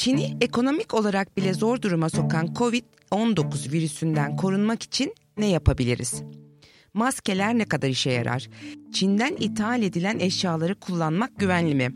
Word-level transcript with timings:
Çin'i 0.00 0.36
ekonomik 0.40 0.94
olarak 0.94 1.36
bile 1.36 1.54
zor 1.54 1.82
duruma 1.82 2.10
sokan 2.10 2.46
Covid-19 2.46 3.72
virüsünden 3.72 4.36
korunmak 4.36 4.82
için 4.82 5.14
ne 5.38 5.46
yapabiliriz? 5.46 6.22
Maskeler 6.94 7.58
ne 7.58 7.64
kadar 7.64 7.88
işe 7.88 8.10
yarar? 8.10 8.48
Çin'den 8.92 9.36
ithal 9.40 9.82
edilen 9.82 10.18
eşyaları 10.18 10.74
kullanmak 10.74 11.38
güvenli 11.38 11.74
mi? 11.74 11.94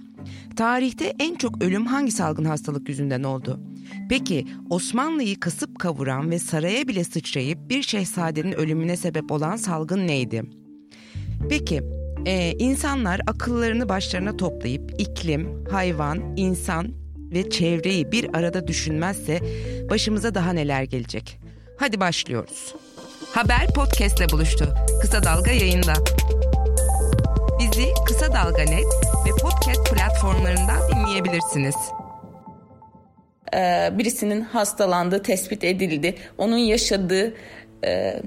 Tarihte 0.57 1.15
en 1.19 1.35
çok 1.35 1.63
ölüm 1.63 1.87
hangi 1.87 2.13
salgın 2.13 2.45
hastalık 2.45 2.89
yüzünden 2.89 3.23
oldu? 3.23 3.61
Peki 4.09 4.47
Osmanlı'yı 4.71 5.41
kasıp 5.41 5.79
kavuran 5.79 6.31
ve 6.31 6.39
saraya 6.39 6.89
bile 6.89 7.05
sıçrayıp 7.05 7.71
bir 7.71 7.83
şehzadenin 7.83 8.53
ölümüne 8.53 8.97
sebep 8.97 9.33
olan 9.33 9.57
salgın 9.57 10.07
neydi? 10.07 10.43
Peki 11.49 11.83
e, 12.27 12.53
insanlar 12.59 13.21
akıllarını 13.27 13.89
başlarına 13.89 14.37
toplayıp 14.37 14.93
iklim, 14.99 15.65
hayvan, 15.71 16.37
insan 16.37 17.04
ve 17.35 17.51
çevreyi 17.51 18.13
bir 18.13 18.37
arada 18.37 18.67
düşünmezse 18.67 19.41
başımıza 19.91 20.35
daha 20.35 20.53
neler 20.53 20.83
gelecek? 20.83 21.39
Hadi 21.77 22.01
başlıyoruz. 22.01 22.75
Haber 23.33 23.67
podcastle 23.75 24.29
buluştu. 24.29 24.75
Kısa 25.01 25.23
Dalga 25.25 25.51
yayında. 25.51 25.93
Bizi 27.61 27.87
Kısa 28.07 28.33
Dalga 28.33 28.63
Net 28.63 28.87
ve 29.27 29.31
podcast 29.43 29.95
platformlarından 29.95 30.81
dinleyebilirsiniz. 30.91 31.75
Ee, 33.55 33.91
birisinin 33.93 34.41
hastalandığı 34.41 35.23
tespit 35.23 35.65
edildi. 35.65 36.15
Onun 36.39 36.57
yaşadığı 36.57 37.35
e, 37.85 38.23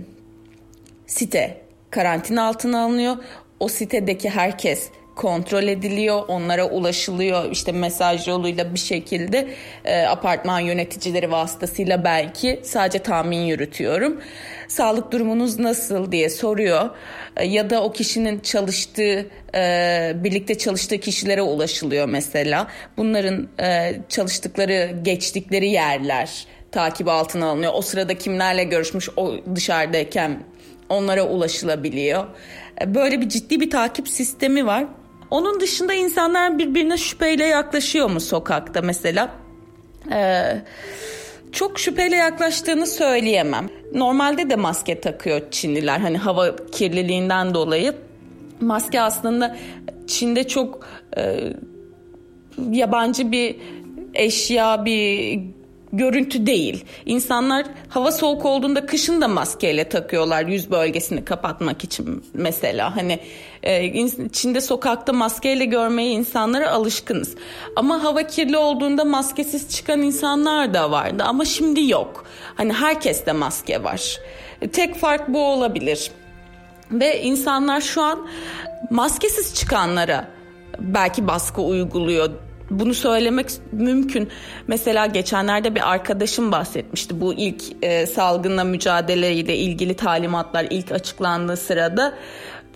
site 1.07 1.61
karantina 1.89 2.47
altına 2.47 2.83
alınıyor. 2.83 3.15
O 3.59 3.67
sitedeki 3.67 4.29
herkes 4.29 4.89
kontrol 5.17 5.63
ediliyor, 5.63 6.23
onlara 6.27 6.69
ulaşılıyor 6.69 7.51
işte 7.51 7.71
mesaj 7.71 8.27
yoluyla 8.27 8.73
bir 8.73 8.79
şekilde 8.79 9.47
e, 9.85 10.01
apartman 10.01 10.59
yöneticileri 10.59 11.31
vasıtasıyla 11.31 12.03
belki 12.03 12.59
sadece 12.63 12.99
tahmin 12.99 13.41
yürütüyorum. 13.41 14.21
Sağlık 14.67 15.11
durumunuz 15.11 15.59
nasıl 15.59 16.11
diye 16.11 16.29
soruyor 16.29 16.89
e, 17.37 17.45
ya 17.45 17.69
da 17.69 17.83
o 17.83 17.91
kişinin 17.91 18.39
çalıştığı 18.39 19.25
e, 19.55 20.11
birlikte 20.15 20.57
çalıştığı 20.57 20.97
kişilere 20.97 21.41
ulaşılıyor 21.41 22.09
mesela. 22.09 22.67
Bunların 22.97 23.47
e, 23.61 23.95
çalıştıkları 24.09 24.91
geçtikleri 25.03 25.69
yerler 25.69 26.47
takip 26.71 27.07
altına 27.07 27.49
alınıyor. 27.49 27.71
O 27.75 27.81
sırada 27.81 28.17
kimlerle 28.17 28.63
görüşmüş 28.63 29.09
o 29.17 29.35
dışarıdayken 29.55 30.43
onlara 30.89 31.23
ulaşılabiliyor. 31.23 32.25
E, 32.81 32.95
böyle 32.95 33.21
bir 33.21 33.29
ciddi 33.29 33.59
bir 33.59 33.69
takip 33.69 34.07
sistemi 34.07 34.65
var. 34.65 34.85
Onun 35.31 35.59
dışında 35.59 35.93
insanlar 35.93 36.59
birbirine 36.59 36.97
şüpheyle 36.97 37.45
yaklaşıyor 37.45 38.09
mu 38.09 38.19
sokakta 38.19 38.81
mesela? 38.81 39.29
Ee, 40.11 40.61
çok 41.51 41.79
şüpheyle 41.79 42.15
yaklaştığını 42.15 42.87
söyleyemem. 42.87 43.69
Normalde 43.93 44.49
de 44.49 44.55
maske 44.55 45.01
takıyor 45.01 45.41
Çinliler 45.51 45.99
hani 45.99 46.17
hava 46.17 46.55
kirliliğinden 46.55 47.53
dolayı. 47.53 47.93
Maske 48.61 49.01
aslında 49.01 49.57
Çin'de 50.07 50.47
çok 50.47 50.87
e, 51.17 51.53
yabancı 52.71 53.31
bir 53.31 53.55
eşya, 54.13 54.85
bir 54.85 55.39
görüntü 55.93 56.45
değil. 56.45 56.85
İnsanlar 57.05 57.65
hava 57.89 58.11
soğuk 58.11 58.45
olduğunda 58.45 58.85
kışın 58.85 59.21
da 59.21 59.27
maskeyle 59.27 59.89
takıyorlar 59.89 60.45
yüz 60.45 60.71
bölgesini 60.71 61.25
kapatmak 61.25 61.83
için 61.83 62.23
mesela. 62.33 62.95
Hani 62.95 63.19
e, 63.63 64.29
Çin'de 64.29 64.61
sokakta 64.61 65.13
maskeyle 65.13 65.65
görmeye 65.65 66.11
insanlara 66.11 66.71
alışkınız. 66.71 67.35
Ama 67.75 68.03
hava 68.03 68.23
kirli 68.23 68.57
olduğunda 68.57 69.05
maskesiz 69.05 69.69
çıkan 69.69 70.01
insanlar 70.01 70.73
da 70.73 70.91
vardı 70.91 71.23
ama 71.27 71.45
şimdi 71.45 71.89
yok. 71.89 72.25
Hani 72.55 72.73
herkeste 72.73 73.31
maske 73.31 73.83
var. 73.83 74.19
Tek 74.73 74.95
fark 74.95 75.27
bu 75.27 75.45
olabilir. 75.45 76.11
Ve 76.91 77.21
insanlar 77.21 77.81
şu 77.81 78.01
an 78.01 78.27
maskesiz 78.89 79.53
çıkanlara 79.55 80.27
belki 80.79 81.27
baskı 81.27 81.61
uyguluyor 81.61 82.29
bunu 82.69 82.93
söylemek 82.93 83.49
mümkün. 83.71 84.29
Mesela 84.67 85.05
geçenlerde 85.05 85.75
bir 85.75 85.91
arkadaşım 85.91 86.51
bahsetmişti 86.51 87.21
bu 87.21 87.33
ilk 87.33 87.63
e, 87.81 88.05
salgınla 88.05 88.63
mücadeleyle 88.63 89.57
ilgili 89.57 89.93
talimatlar 89.93 90.67
ilk 90.69 90.91
açıklandığı 90.91 91.57
sırada 91.57 92.13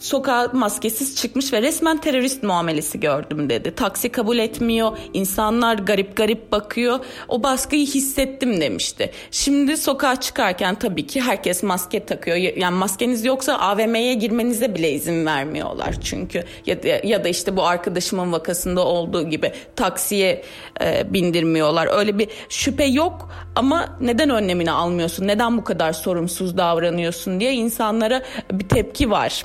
sokağa 0.01 0.47
maskesiz 0.53 1.16
çıkmış 1.16 1.53
ve 1.53 1.62
resmen 1.62 1.97
terörist 1.97 2.44
muamelesi 2.44 3.00
gördüm 3.00 3.50
dedi. 3.50 3.75
Taksi 3.75 4.09
kabul 4.09 4.38
etmiyor, 4.38 4.97
insanlar 5.13 5.75
garip 5.75 6.17
garip 6.17 6.51
bakıyor. 6.51 7.00
O 7.28 7.44
baskıyı 7.44 7.85
hissettim 7.85 8.62
demişti. 8.62 9.12
Şimdi 9.31 9.78
sokağa 9.78 10.16
çıkarken 10.16 10.75
tabii 10.75 11.07
ki 11.07 11.22
herkes 11.22 11.63
maske 11.63 12.06
takıyor. 12.06 12.38
Yani 12.38 12.75
maskeniz 12.75 13.25
yoksa 13.25 13.53
AVM'ye 13.57 14.13
girmenize 14.13 14.75
bile 14.75 14.91
izin 14.91 15.25
vermiyorlar 15.25 15.95
çünkü. 16.03 16.44
Ya 16.66 16.83
da, 16.83 16.88
ya 16.88 17.23
da 17.23 17.29
işte 17.29 17.57
bu 17.57 17.63
arkadaşımın 17.63 18.31
vakasında 18.31 18.85
olduğu 18.85 19.29
gibi 19.29 19.51
taksiye 19.75 20.44
e, 20.83 21.13
bindirmiyorlar. 21.13 21.97
Öyle 21.97 22.19
bir 22.19 22.28
şüphe 22.50 22.85
yok 22.85 23.31
ama 23.56 23.97
neden 24.01 24.29
önlemini 24.29 24.72
almıyorsun? 24.72 25.28
Neden 25.28 25.57
bu 25.57 25.63
kadar 25.63 25.94
sorumsuz 25.94 26.57
davranıyorsun 26.57 27.39
diye 27.39 27.53
insanlara 27.53 28.22
bir 28.51 28.68
tepki 28.68 29.12
var. 29.12 29.44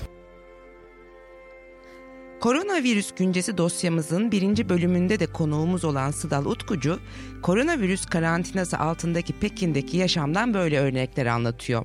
Koronavirüs 2.46 3.14
güncesi 3.14 3.58
dosyamızın 3.58 4.32
birinci 4.32 4.68
bölümünde 4.68 5.20
de 5.20 5.26
konuğumuz 5.26 5.84
olan 5.84 6.10
Sıdal 6.10 6.44
Utkucu, 6.44 6.98
koronavirüs 7.42 8.06
karantinası 8.06 8.78
altındaki 8.78 9.32
Pekin'deki 9.32 9.96
yaşamdan 9.96 10.54
böyle 10.54 10.78
örnekler 10.78 11.26
anlatıyor. 11.26 11.84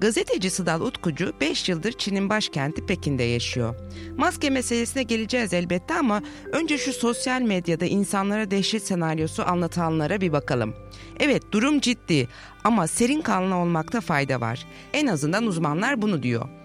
Gazeteci 0.00 0.50
Sıdal 0.50 0.80
Utkucu 0.80 1.32
5 1.40 1.68
yıldır 1.68 1.92
Çin'in 1.92 2.28
başkenti 2.28 2.86
Pekin'de 2.86 3.22
yaşıyor. 3.22 3.74
Maske 4.16 4.50
meselesine 4.50 5.02
geleceğiz 5.02 5.52
elbette 5.52 5.94
ama 5.94 6.22
önce 6.52 6.78
şu 6.78 6.92
sosyal 6.92 7.40
medyada 7.40 7.84
insanlara 7.84 8.50
dehşet 8.50 8.86
senaryosu 8.86 9.48
anlatanlara 9.48 10.20
bir 10.20 10.32
bakalım. 10.32 10.74
Evet 11.20 11.42
durum 11.52 11.80
ciddi 11.80 12.28
ama 12.64 12.86
serin 12.86 13.20
kanlı 13.20 13.54
olmakta 13.56 14.00
fayda 14.00 14.40
var. 14.40 14.66
En 14.92 15.06
azından 15.06 15.46
uzmanlar 15.46 16.02
bunu 16.02 16.22
diyor. 16.22 16.63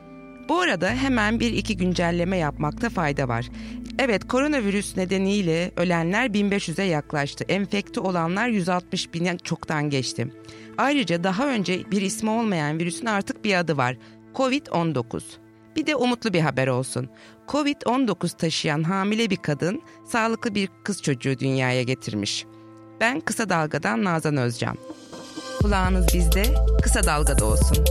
Bu 0.50 0.60
arada 0.60 0.90
hemen 0.90 1.40
bir 1.40 1.54
iki 1.54 1.78
güncelleme 1.78 2.38
yapmakta 2.38 2.90
fayda 2.90 3.28
var. 3.28 3.50
Evet 4.00 4.28
koronavirüs 4.28 4.98
nedeniyle 4.98 5.72
ölenler 5.78 6.26
1500'e 6.26 6.84
yaklaştı. 6.84 7.46
Enfekte 7.50 8.00
olanlar 8.00 8.48
160 8.48 9.14
bine 9.14 9.38
çoktan 9.38 9.90
geçti. 9.90 10.34
Ayrıca 10.78 11.24
daha 11.24 11.48
önce 11.48 11.92
bir 11.92 12.02
ismi 12.02 12.30
olmayan 12.30 12.80
virüsün 12.80 13.06
artık 13.06 13.44
bir 13.46 13.56
adı 13.56 13.78
var. 13.78 13.98
Covid-19. 14.36 15.22
Bir 15.76 15.86
de 15.86 15.96
umutlu 15.96 16.34
bir 16.34 16.42
haber 16.42 16.68
olsun. 16.68 17.10
Covid-19 17.48 18.38
taşıyan 18.38 18.84
hamile 18.84 19.30
bir 19.30 19.38
kadın 19.38 19.82
sağlıklı 20.08 20.56
bir 20.56 20.70
kız 20.84 21.02
çocuğu 21.02 21.40
dünyaya 21.40 21.84
getirmiş. 21.84 22.46
Ben 23.02 23.20
Kısa 23.20 23.50
Dalga'dan 23.50 24.04
Nazan 24.04 24.38
Özcan. 24.38 24.78
Kulağınız 25.62 26.08
bizde, 26.14 26.44
Kısa 26.84 27.04
Dalga'da 27.04 27.46
olsun. 27.46 27.86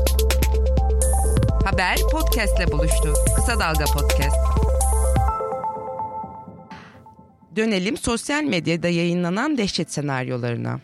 Haber 1.73 1.97
podcastle 2.13 2.73
buluştu. 2.73 3.09
Kısa 3.37 3.53
Dalga 3.61 3.85
Podcast. 3.95 4.37
Dönelim 7.57 7.97
sosyal 7.97 8.43
medyada 8.43 8.89
yayınlanan 8.89 9.59
dehşet 9.59 9.93
senaryolarına. 9.93 10.81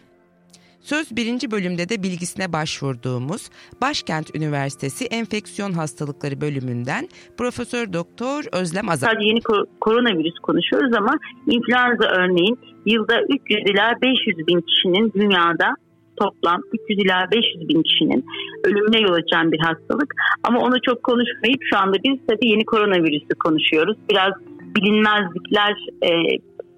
Söz 0.80 1.16
birinci 1.16 1.50
bölümde 1.50 1.88
de 1.88 2.02
bilgisine 2.02 2.52
başvurduğumuz 2.52 3.50
Başkent 3.80 4.36
Üniversitesi 4.36 5.04
Enfeksiyon 5.04 5.72
Hastalıkları 5.72 6.40
bölümünden 6.40 7.08
Profesör 7.38 7.92
Doktor 7.92 8.44
Özlem 8.52 8.88
Azar. 8.88 9.08
Sadece 9.08 9.28
yeni 9.28 9.40
koronavirüs 9.80 10.38
konuşuyoruz 10.42 10.92
ama 10.98 11.14
influenza 11.46 12.04
örneğin 12.04 12.58
yılda 12.86 13.14
300 13.22 13.70
ila 13.70 13.92
500 14.02 14.46
bin 14.46 14.60
kişinin 14.60 15.12
dünyada 15.12 15.74
toplam 16.16 16.60
300 16.72 16.98
ila 17.04 17.28
500 17.32 17.68
bin 17.68 17.82
kişinin 17.82 18.24
ölümüne 18.64 19.00
yol 19.00 19.12
açan 19.12 19.52
bir 19.52 19.58
hastalık. 19.58 20.14
Ama 20.42 20.60
onu 20.60 20.74
çok 20.86 21.02
konuşmayıp 21.02 21.60
şu 21.70 21.78
anda 21.78 21.96
biz 22.04 22.18
tabii 22.28 22.48
yeni 22.48 22.64
koronavirüsü 22.64 23.34
konuşuyoruz. 23.44 23.96
Biraz 24.10 24.32
bilinmezlikler 24.76 25.74
e, 26.02 26.10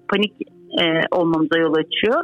panik 0.09 0.33
e, 0.81 0.83
olmamıza 1.11 1.57
yol 1.57 1.73
açıyor. 1.73 2.23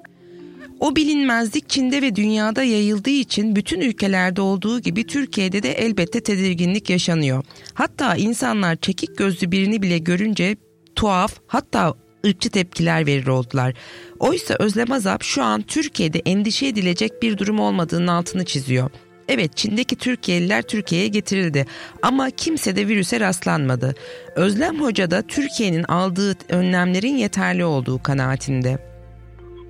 O 0.80 0.96
bilinmezlik 0.96 1.70
Çin'de 1.70 2.02
ve 2.02 2.16
dünyada 2.16 2.64
yayıldığı 2.64 3.10
için 3.10 3.56
bütün 3.56 3.82
ülkelerde 3.82 4.42
olduğu 4.42 4.80
gibi 4.80 5.08
Türkiye'de 5.08 5.64
de 5.64 5.70
elbette 5.72 6.24
tedirginlik 6.24 6.90
yaşanıyor. 6.90 7.44
Hatta 7.74 8.16
insanlar 8.16 8.76
çekik 8.76 9.18
gözlü 9.18 9.52
birini 9.52 9.82
bile 9.82 9.98
görünce 9.98 10.56
tuhaf 10.96 11.32
hatta 11.48 11.94
ırkçı 12.28 12.50
tepkiler 12.50 13.06
verir 13.06 13.28
oldular. 13.28 13.74
Oysa 14.20 14.56
Özlem 14.60 14.92
Azap 14.92 15.24
şu 15.24 15.44
an 15.44 15.62
Türkiye'de 15.62 16.20
endişe 16.26 16.68
edilecek 16.68 17.12
bir 17.22 17.38
durum 17.38 17.60
olmadığının 17.60 18.08
altını 18.08 18.46
çiziyor. 18.46 18.90
Evet 19.28 19.58
Çin'deki 19.58 19.98
Türkiye'liler 19.98 20.62
Türkiye'ye 20.62 21.08
getirildi 21.08 21.66
ama 22.02 22.30
kimse 22.30 22.76
de 22.76 22.88
virüse 22.88 23.20
rastlanmadı. 23.20 23.96
Özlem 24.36 24.82
Hoca 24.82 25.12
da 25.12 25.22
Türkiye'nin 25.22 25.84
aldığı 25.84 26.34
önlemlerin 26.50 27.16
yeterli 27.16 27.66
olduğu 27.66 28.04
kanaatinde. 28.04 28.78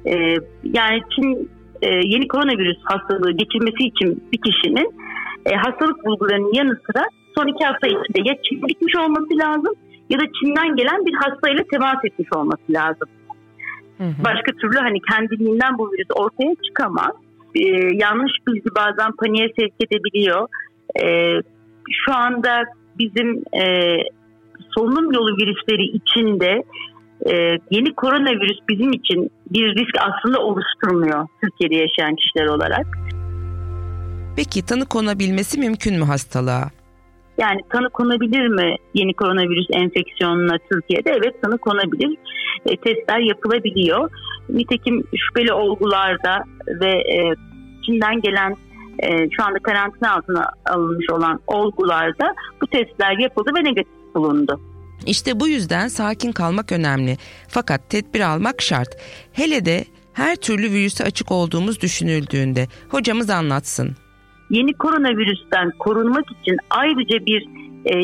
E, 0.06 0.14
yani 0.64 1.02
Çin 1.16 1.50
e, 1.82 1.88
yeni 1.90 2.28
koronavirüs 2.28 2.78
hastalığı 2.84 3.32
geçirmesi 3.32 3.84
için 3.84 4.24
bir 4.32 4.40
kişinin 4.42 4.94
e, 5.46 5.56
hastalık 5.56 6.06
bulgularının 6.06 6.54
yanı 6.54 6.80
sıra 6.86 7.04
son 7.36 7.48
iki 7.48 7.66
hafta 7.66 7.88
içinde 7.88 8.30
ya 8.30 8.36
Çin'e 8.44 8.68
gitmiş 8.68 8.96
olması 8.96 9.38
lazım 9.38 9.74
ya 10.13 10.19
da 10.19 10.24
Çin'den 10.39 10.75
gelen 10.75 11.06
bir 11.06 11.13
hastayla 11.13 11.63
temas 11.71 12.06
etmiş 12.06 12.30
olması 12.36 12.63
lazım. 12.69 13.10
Hı 13.98 14.04
hı. 14.04 14.24
Başka 14.24 14.51
türlü 14.62 14.77
hani 14.77 15.00
kendiliğinden 15.12 15.77
bu 15.77 15.92
virüs 15.92 16.07
ortaya 16.15 16.56
çıkamaz. 16.68 17.12
Ee, 17.56 17.62
yanlış 17.94 18.31
bilgi 18.48 18.69
bazen 18.75 19.12
paniğe 19.12 19.48
sevk 19.60 19.74
edebiliyor. 19.86 20.48
Ee, 21.04 21.42
şu 22.06 22.13
anda 22.15 22.63
bizim 23.00 23.44
e, 23.63 23.98
solunum 24.75 25.12
yolu 25.12 25.38
virüsleri 25.38 25.83
içinde 25.83 26.63
e, 27.25 27.33
yeni 27.71 27.94
koronavirüs 27.94 28.57
bizim 28.69 28.92
için 28.92 29.31
bir 29.50 29.75
risk 29.75 29.95
aslında 30.00 30.39
oluşturmuyor 30.39 31.27
Türkiye'de 31.42 31.75
yaşayan 31.75 32.15
kişiler 32.15 32.45
olarak. 32.45 32.86
Peki 34.36 34.65
tanı 34.65 34.86
konabilmesi 34.86 35.60
mümkün 35.60 36.00
mü 36.00 36.06
hastalığa? 36.06 36.83
Yani 37.38 37.62
tanı 37.70 37.90
konabilir 37.90 38.48
mi 38.48 38.76
yeni 38.94 39.14
koronavirüs 39.14 39.68
enfeksiyonuna 39.74 40.58
Türkiye'de? 40.72 41.12
Evet 41.12 41.42
tanı 41.42 41.58
konabilir. 41.58 42.18
E, 42.66 42.78
testler 42.78 43.20
yapılabiliyor. 43.20 44.10
Nitekim 44.50 45.04
şüpheli 45.16 45.54
olgularda 45.54 46.44
ve 46.68 46.92
e, 46.92 47.36
Çin'den 47.86 48.22
gelen 48.22 48.56
e, 49.00 49.30
şu 49.30 49.44
anda 49.44 49.60
karantina 49.60 50.14
altına 50.14 50.46
alınmış 50.66 51.10
olan 51.10 51.40
olgularda 51.48 52.36
bu 52.62 52.68
testler 52.68 53.18
yapıldı 53.18 53.52
ve 53.58 53.64
negatif 53.64 54.16
bulundu. 54.16 54.60
İşte 55.06 55.40
bu 55.40 55.48
yüzden 55.48 55.88
sakin 55.88 56.32
kalmak 56.32 56.72
önemli. 56.72 57.18
Fakat 57.48 57.90
tedbir 57.90 58.20
almak 58.20 58.62
şart. 58.62 58.98
Hele 59.34 59.66
de 59.66 59.86
her 60.14 60.36
türlü 60.36 60.72
virüse 60.72 61.04
açık 61.04 61.32
olduğumuz 61.32 61.82
düşünüldüğünde 61.82 62.68
hocamız 62.90 63.30
anlatsın 63.30 63.96
yeni 64.58 64.74
koronavirüsten 64.74 65.72
korunmak 65.80 66.26
için 66.32 66.58
ayrıca 66.70 67.26
bir 67.26 67.42
e, 67.86 67.96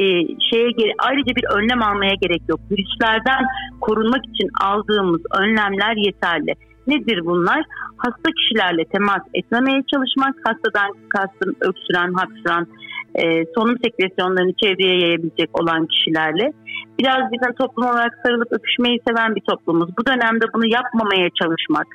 şeye 0.50 0.94
ayrıca 1.00 1.36
bir 1.36 1.46
önlem 1.58 1.82
almaya 1.84 2.14
gerek 2.22 2.42
yok. 2.50 2.60
Virüslerden 2.72 3.44
korunmak 3.82 4.26
için 4.26 4.50
aldığımız 4.62 5.22
önlemler 5.40 5.96
yeterli. 5.96 6.54
Nedir 6.88 7.26
bunlar? 7.26 7.62
Hasta 7.98 8.30
kişilerle 8.38 8.86
temas 8.86 9.22
etmemeye 9.34 9.84
çalışmak, 9.92 10.36
hastadan 10.46 10.92
kastım 11.10 11.56
öksüren, 11.62 12.14
hapşıran, 12.14 12.68
e, 13.16 13.46
solunum 13.56 13.78
sekresyonlarını 13.84 14.54
çevreye 14.54 15.00
yayabilecek 15.00 15.62
olan 15.62 15.86
kişilerle. 15.86 16.54
Biraz 17.00 17.32
bizim 17.32 17.54
toplum 17.54 17.86
olarak 17.86 18.14
sarılıp 18.26 18.52
öpüşmeyi 18.52 19.00
seven 19.08 19.36
bir 19.36 19.42
toplumuz. 19.42 19.90
Bu 19.98 20.06
dönemde 20.06 20.46
bunu 20.54 20.68
yapmamaya 20.68 21.30
çalışmak 21.42 21.88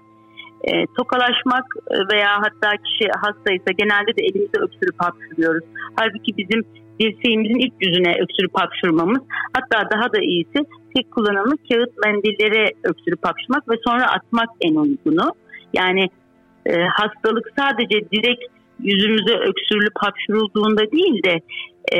e, 0.68 0.86
tokalaşmak 0.96 1.64
veya 2.12 2.30
hatta 2.44 2.76
kişi 2.84 3.10
hastaysa 3.24 3.70
genelde 3.78 4.16
de 4.16 4.22
elimizde 4.22 4.58
öksürüp 4.58 4.96
hapşırıyoruz. 4.98 5.64
Halbuki 5.96 6.36
bizim 6.36 6.62
dirseğimizin 7.00 7.58
ilk 7.58 7.74
yüzüne 7.80 8.12
öksürüp 8.22 8.54
hapşırmamız 8.54 9.22
hatta 9.52 9.90
daha 9.90 10.12
da 10.12 10.18
iyisi 10.20 10.58
tek 10.94 11.10
kullanımlı 11.10 11.56
kağıt 11.68 11.92
mendillere 12.04 12.72
öksürüp 12.84 13.24
hapşırmak 13.26 13.68
ve 13.68 13.74
sonra 13.86 14.12
atmak 14.12 14.48
en 14.60 14.74
uygunu. 14.74 15.32
Yani 15.74 16.08
e, 16.66 16.72
hastalık 16.82 17.46
sadece 17.58 18.10
direkt 18.10 18.44
yüzümüze 18.80 19.34
öksürülüp 19.34 19.96
hapşırıldığında 19.96 20.92
değil 20.92 21.22
de 21.22 21.40
e, 21.96 21.98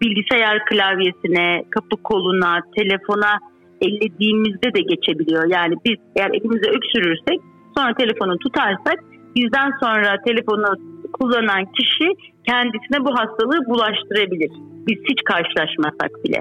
bilgisayar 0.00 0.64
klavyesine, 0.64 1.64
kapı 1.70 1.96
koluna, 2.02 2.60
telefona 2.76 3.38
ellediğimizde 3.80 4.74
de 4.74 4.80
geçebiliyor. 4.80 5.44
Yani 5.48 5.74
biz 5.84 5.96
eğer 6.16 6.30
elimize 6.30 6.70
öksürürsek 6.70 7.40
sonra 7.80 7.94
telefonu 7.94 8.38
tutarsak 8.38 8.98
bizden 9.36 9.70
sonra 9.82 10.16
telefonu 10.26 10.66
kullanan 11.12 11.64
kişi 11.64 12.08
kendisine 12.46 13.04
bu 13.04 13.10
hastalığı 13.18 13.66
bulaştırabilir. 13.66 14.50
Biz 14.86 14.98
hiç 15.10 15.20
karşılaşmasak 15.24 16.24
bile. 16.24 16.40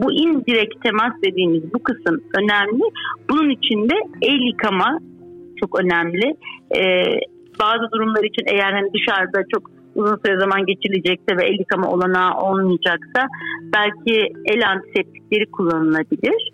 Bu 0.00 0.12
indirekt 0.12 0.82
temas 0.82 1.12
dediğimiz 1.24 1.74
bu 1.74 1.82
kısım 1.82 2.20
önemli. 2.38 2.82
Bunun 3.30 3.50
için 3.50 3.88
de 3.88 3.94
el 4.22 4.40
yıkama 4.46 4.98
çok 5.60 5.80
önemli. 5.80 6.36
Ee, 6.76 7.04
bazı 7.60 7.92
durumlar 7.92 8.24
için 8.24 8.46
eğer 8.46 8.72
hani 8.72 8.92
dışarıda 8.94 9.42
çok 9.54 9.70
uzun 9.94 10.18
süre 10.24 10.40
zaman 10.40 10.66
geçirilecekse 10.66 11.36
ve 11.36 11.44
el 11.44 11.58
yıkama 11.58 11.90
olanağı 11.90 12.34
olmayacaksa 12.34 13.26
belki 13.74 14.32
el 14.44 14.68
antiseptikleri 14.68 15.46
kullanılabilir. 15.50 16.51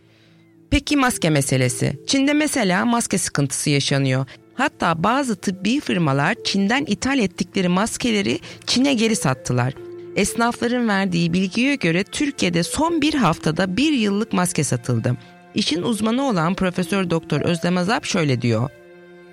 Peki 0.70 0.96
maske 0.96 1.30
meselesi. 1.30 1.98
Çin'de 2.06 2.32
mesela 2.32 2.84
maske 2.84 3.18
sıkıntısı 3.18 3.70
yaşanıyor. 3.70 4.26
Hatta 4.54 5.02
bazı 5.02 5.36
tıbbi 5.36 5.80
firmalar 5.80 6.34
Çin'den 6.44 6.84
ithal 6.84 7.18
ettikleri 7.18 7.68
maskeleri 7.68 8.38
Çin'e 8.66 8.94
geri 8.94 9.16
sattılar. 9.16 9.74
Esnafların 10.16 10.88
verdiği 10.88 11.32
bilgiye 11.32 11.74
göre 11.74 12.04
Türkiye'de 12.04 12.62
son 12.62 13.00
bir 13.00 13.14
haftada 13.14 13.76
bir 13.76 13.92
yıllık 13.92 14.32
maske 14.32 14.64
satıldı. 14.64 15.16
İşin 15.54 15.82
uzmanı 15.82 16.28
olan 16.28 16.54
Profesör 16.54 17.10
Doktor 17.10 17.40
Özlem 17.40 17.76
Azap 17.76 18.04
şöyle 18.04 18.42
diyor. 18.42 18.70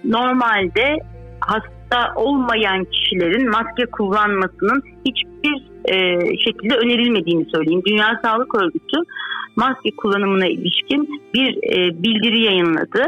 Normalde 0.03 0.97
hasta 1.39 1.74
olmayan 2.15 2.85
kişilerin 2.85 3.49
maske 3.49 3.85
kullanmasının 3.91 4.83
hiçbir 5.05 5.63
e, 5.85 6.19
şekilde 6.37 6.75
önerilmediğini 6.75 7.45
söyleyeyim. 7.55 7.81
Dünya 7.87 8.19
Sağlık 8.23 8.55
Örgütü 8.55 8.97
maske 9.55 9.95
kullanımına 9.97 10.47
ilişkin 10.47 11.21
bir 11.33 11.57
e, 11.57 12.03
bildiri 12.03 12.43
yayınladı. 12.43 13.03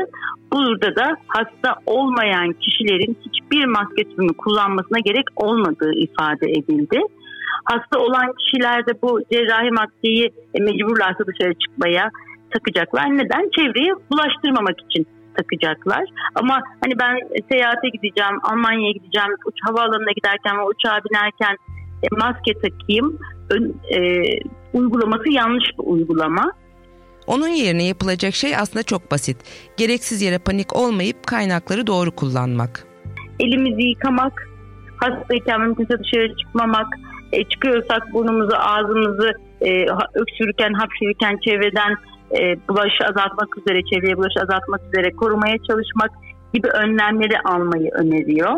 Burada 0.54 0.96
da 0.96 1.16
hasta 1.28 1.76
olmayan 1.86 2.54
kişilerin 2.54 3.18
hiçbir 3.26 3.66
maske 3.66 4.04
türünü 4.04 4.34
kullanmasına 4.34 5.00
gerek 5.00 5.26
olmadığı 5.36 5.92
ifade 5.94 6.52
edildi. 6.52 7.00
Hasta 7.66 8.00
olan 8.00 8.34
kişilerde 8.40 9.02
bu 9.02 9.22
cerrahi 9.32 9.72
maskeyi 9.72 10.32
e, 10.54 10.64
mecburlarsa 10.64 11.26
dışarı 11.28 11.54
çıkmaya 11.54 12.10
takacaklar. 12.54 13.18
Neden? 13.18 13.50
Çevreyi 13.56 13.94
bulaştırmamak 14.12 14.76
için 14.90 15.08
takacaklar. 15.38 16.04
Ama 16.36 16.62
hani 16.84 16.94
ben 17.00 17.14
seyahate 17.52 17.90
gideceğim, 17.90 18.38
Almanya'ya 18.44 18.92
gideceğim, 18.92 19.32
uç 19.46 19.56
havaalanına 19.68 20.12
giderken 20.12 20.58
ve 20.58 20.64
uçağa 20.64 21.00
binerken 21.10 21.58
e, 22.04 22.08
maske 22.12 22.54
takayım 22.54 23.20
e, 23.96 24.22
uygulaması 24.74 25.30
yanlış 25.32 25.66
bir 25.80 25.84
uygulama. 25.84 26.52
Onun 27.28 27.48
yerine 27.48 27.84
yapılacak 27.84 28.34
şey 28.34 28.56
aslında 28.56 28.84
çok 28.84 29.12
basit. 29.12 29.38
Gereksiz 29.78 30.22
yere 30.22 30.40
panik 30.40 30.76
olmayıp 30.76 31.28
kaynakları 31.28 31.88
doğru 31.88 32.12
kullanmak. 32.12 32.88
Elimizi 33.40 33.90
yıkamak, 33.90 34.48
hastayken 34.98 35.62
mümkünse 35.62 36.00
dışarı 36.00 36.36
çıkmamak, 36.38 36.88
e, 37.32 37.44
çıkıyorsak 37.44 38.14
burnumuzu, 38.14 38.56
ağzımızı 38.56 39.32
e, 39.62 39.86
öksürürken, 40.14 40.74
hapşırırken 40.74 41.38
çevreden 41.46 41.96
e, 42.32 42.68
bulaşı 42.70 43.04
azaltmak 43.04 43.58
üzere, 43.58 43.82
çevreye 43.84 44.18
bulaşı 44.18 44.40
azaltmak 44.40 44.82
üzere 44.94 45.12
korumaya 45.12 45.58
çalışmak 45.58 46.12
gibi 46.54 46.68
önlemleri 46.68 47.40
almayı 47.46 47.90
öneriyor. 47.92 48.54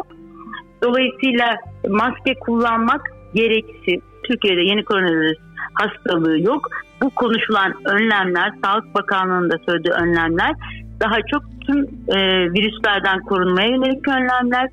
Dolayısıyla 0.83 1.55
maske 1.89 2.33
kullanmak 2.39 3.01
gereksiz. 3.33 4.01
Türkiye'de 4.23 4.61
yeni 4.61 4.83
koronavirüs 4.85 5.37
hastalığı 5.73 6.39
yok. 6.39 6.67
Bu 7.01 7.09
konuşulan 7.09 7.73
önlemler, 7.85 8.53
Sağlık 8.63 8.95
Bakanlığı'nın 8.95 9.51
da 9.51 9.57
söylediği 9.65 9.93
önlemler 9.93 10.53
daha 10.99 11.17
çok 11.31 11.43
tüm 11.67 11.83
e, 12.07 12.17
virüslerden 12.53 13.19
korunmaya 13.19 13.67
yönelik 13.67 14.07
önlemler. 14.07 14.69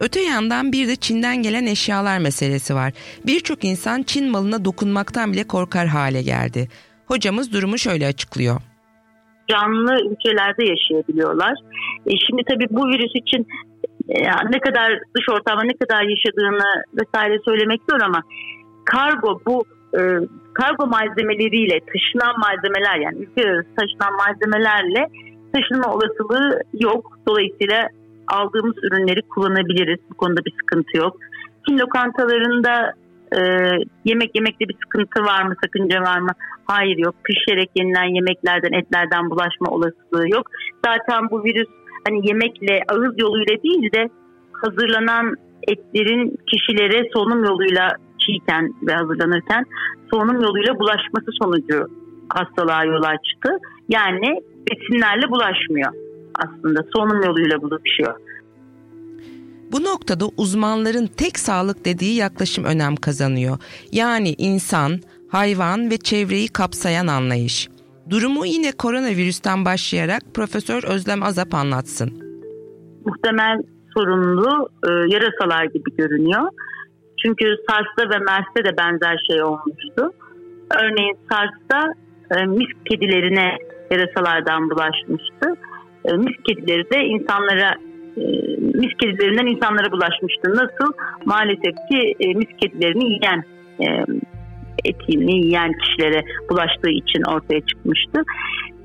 Öte 0.00 0.20
yandan 0.20 0.72
bir 0.72 0.88
de 0.88 0.96
Çin'den 0.96 1.42
gelen 1.42 1.66
eşyalar 1.66 2.18
meselesi 2.18 2.74
var. 2.74 2.92
Birçok 3.26 3.64
insan 3.64 4.02
Çin 4.02 4.30
malına 4.30 4.64
dokunmaktan 4.64 5.32
bile 5.32 5.44
korkar 5.44 5.86
hale 5.86 6.22
geldi. 6.22 6.68
Hocamız 7.06 7.52
durumu 7.52 7.78
şöyle 7.78 8.06
açıklıyor. 8.06 8.56
Canlı 9.48 9.94
ülkelerde 10.10 10.64
yaşayabiliyorlar. 10.64 11.54
E 12.06 12.10
şimdi 12.26 12.42
tabii 12.50 12.66
bu 12.70 12.88
virüs 12.88 13.12
için 13.14 13.46
e, 14.08 14.18
ne 14.50 14.60
kadar 14.60 14.92
dış 15.16 15.28
ortamda 15.32 15.62
ne 15.62 15.76
kadar 15.76 16.02
yaşadığını 16.02 16.82
vesaire 17.00 17.38
söylemek 17.44 17.80
zor 17.90 18.00
ama 18.00 18.22
kargo 18.84 19.40
bu 19.46 19.64
e, 19.98 20.00
kargo 20.54 20.86
malzemeleriyle 20.86 21.80
taşınan 21.80 22.34
malzemeler 22.38 22.96
yani 23.04 23.18
ülke 23.18 23.42
taşınan 23.76 24.16
malzemelerle 24.16 25.08
taşınma 25.52 25.94
olasılığı 25.94 26.62
yok. 26.80 27.18
Dolayısıyla 27.28 27.88
aldığımız 28.28 28.76
ürünleri 28.82 29.22
kullanabiliriz. 29.22 30.00
Bu 30.10 30.14
konuda 30.14 30.44
bir 30.44 30.52
sıkıntı 30.60 30.96
yok. 30.96 31.16
Çin 31.68 31.78
lokantalarında 31.78 32.92
e, 33.36 33.40
yemek 34.04 34.34
yemekte 34.34 34.68
bir 34.68 34.76
sıkıntı 34.84 35.22
var 35.24 35.42
mı, 35.42 35.54
sakınca 35.64 36.00
var 36.00 36.18
mı? 36.18 36.30
Hayır 36.66 36.98
yok. 36.98 37.14
Pişerek 37.24 37.70
yenilen 37.76 38.14
yemeklerden, 38.14 38.72
etlerden 38.72 39.30
bulaşma 39.30 39.70
olasılığı 39.70 40.28
yok. 40.28 40.46
Zaten 40.84 41.30
bu 41.30 41.44
virüs 41.44 41.68
hani 42.08 42.28
yemekle, 42.28 42.80
ağız 42.88 43.14
yoluyla 43.18 43.62
değil 43.62 43.92
de 43.92 44.08
hazırlanan 44.52 45.36
etlerin 45.68 46.38
kişilere 46.46 47.10
solunum 47.12 47.44
yoluyla 47.44 47.88
çiğken 48.18 48.74
ve 48.82 48.92
hazırlanırken 48.92 49.64
solunum 50.10 50.42
yoluyla 50.42 50.78
bulaşması 50.78 51.30
sonucu 51.42 51.86
hastalığa 52.28 52.84
yol 52.84 53.02
açtı. 53.02 53.58
Yani 53.88 54.40
besinlerle 54.70 55.30
bulaşmıyor. 55.30 55.92
aslında 56.44 56.80
solunum 56.94 57.22
yoluyla 57.22 57.62
bulaşıyor. 57.62 58.14
Bu 59.72 59.84
noktada 59.84 60.24
uzmanların 60.36 61.06
tek 61.06 61.38
sağlık 61.38 61.84
dediği 61.84 62.16
yaklaşım 62.16 62.64
önem 62.64 62.96
kazanıyor. 62.96 63.58
Yani 63.92 64.34
insan, 64.38 64.90
hayvan 65.30 65.90
ve 65.90 65.96
çevreyi 65.96 66.48
kapsayan 66.48 67.06
anlayış. 67.06 67.68
Durumu 68.10 68.46
yine 68.46 68.72
koronavirüsten 68.72 69.64
başlayarak 69.64 70.22
Profesör 70.34 70.82
Özlem 70.94 71.22
Azap 71.22 71.54
anlatsın. 71.54 72.10
Muhtemel 73.06 73.58
sorumlu 73.94 74.68
e, 74.88 74.90
yarasalar 75.14 75.64
gibi 75.64 75.96
görünüyor. 75.96 76.42
Çünkü 77.22 77.44
SARS'ta 77.68 78.14
ve 78.14 78.18
MERS'te 78.18 78.64
de 78.64 78.76
benzer 78.76 79.24
şey 79.30 79.42
olmuştu. 79.42 80.12
Örneğin 80.82 81.16
SARS'ta 81.30 81.92
e, 82.30 82.46
mis 82.46 82.68
kedilerine 82.90 83.58
yarasalardan 83.90 84.70
bulaşmıştı. 84.70 85.54
E, 86.04 86.12
mis 86.12 86.36
kedileri 86.46 86.90
de 86.90 87.04
insanlara 87.04 87.74
e, 88.16 88.22
mis 88.58 88.94
kedilerinden 89.00 89.46
insanlara 89.46 89.92
bulaşmıştı. 89.92 90.50
Nasıl? 90.50 90.92
Maalesef 91.24 91.74
ki 91.90 92.14
e, 92.20 92.34
mis 92.34 92.48
kedilerini 92.60 93.04
yiyen 93.04 93.44
e, 93.80 93.86
etini 94.84 95.36
yiyen 95.36 95.72
kişilere 95.72 96.22
bulaştığı 96.50 96.90
için 96.90 97.22
ortaya 97.22 97.60
çıkmıştı. 97.60 98.22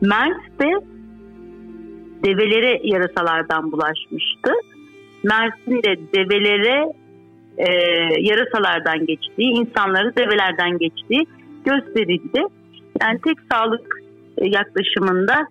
MERS 0.01 0.59
de 0.59 0.71
develere 2.23 2.79
yarasalardan 2.83 3.71
bulaşmıştı. 3.71 4.51
MERS'in 5.23 5.83
de 5.83 5.97
develere 6.13 6.93
e, 7.57 7.69
yarasalardan 8.19 9.05
geçtiği, 9.05 9.51
insanları 9.51 10.15
develerden 10.15 10.77
geçtiği 10.77 11.25
gösterildi. 11.65 12.41
Yani 13.01 13.19
tek 13.25 13.37
sağlık 13.51 13.87
e, 14.37 14.47
yaklaşımında 14.47 15.47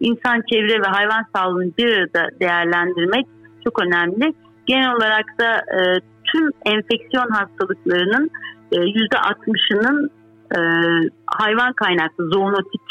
insan, 0.00 0.42
çevre 0.52 0.80
ve 0.80 0.86
hayvan 0.86 1.24
sağlığını 1.36 1.72
arada 1.78 2.28
değerlendirmek 2.40 3.26
çok 3.64 3.82
önemli. 3.82 4.34
Genel 4.66 4.94
olarak 4.94 5.26
da 5.40 5.56
e, 5.56 5.80
tüm 6.24 6.50
enfeksiyon 6.64 7.30
hastalıklarının 7.30 8.30
%60'ının 8.72 10.10
e, 10.50 10.58
e, 10.58 10.60
hayvan 11.26 11.72
kaynaklı 11.72 12.28
zoonotik 12.30 12.82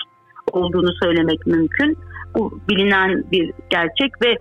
olduğunu 0.52 0.94
söylemek 1.04 1.48
mümkün. 1.48 1.98
Bu 2.36 2.60
bilinen 2.70 3.24
bir 3.32 3.52
gerçek 3.70 4.12
ve 4.26 4.38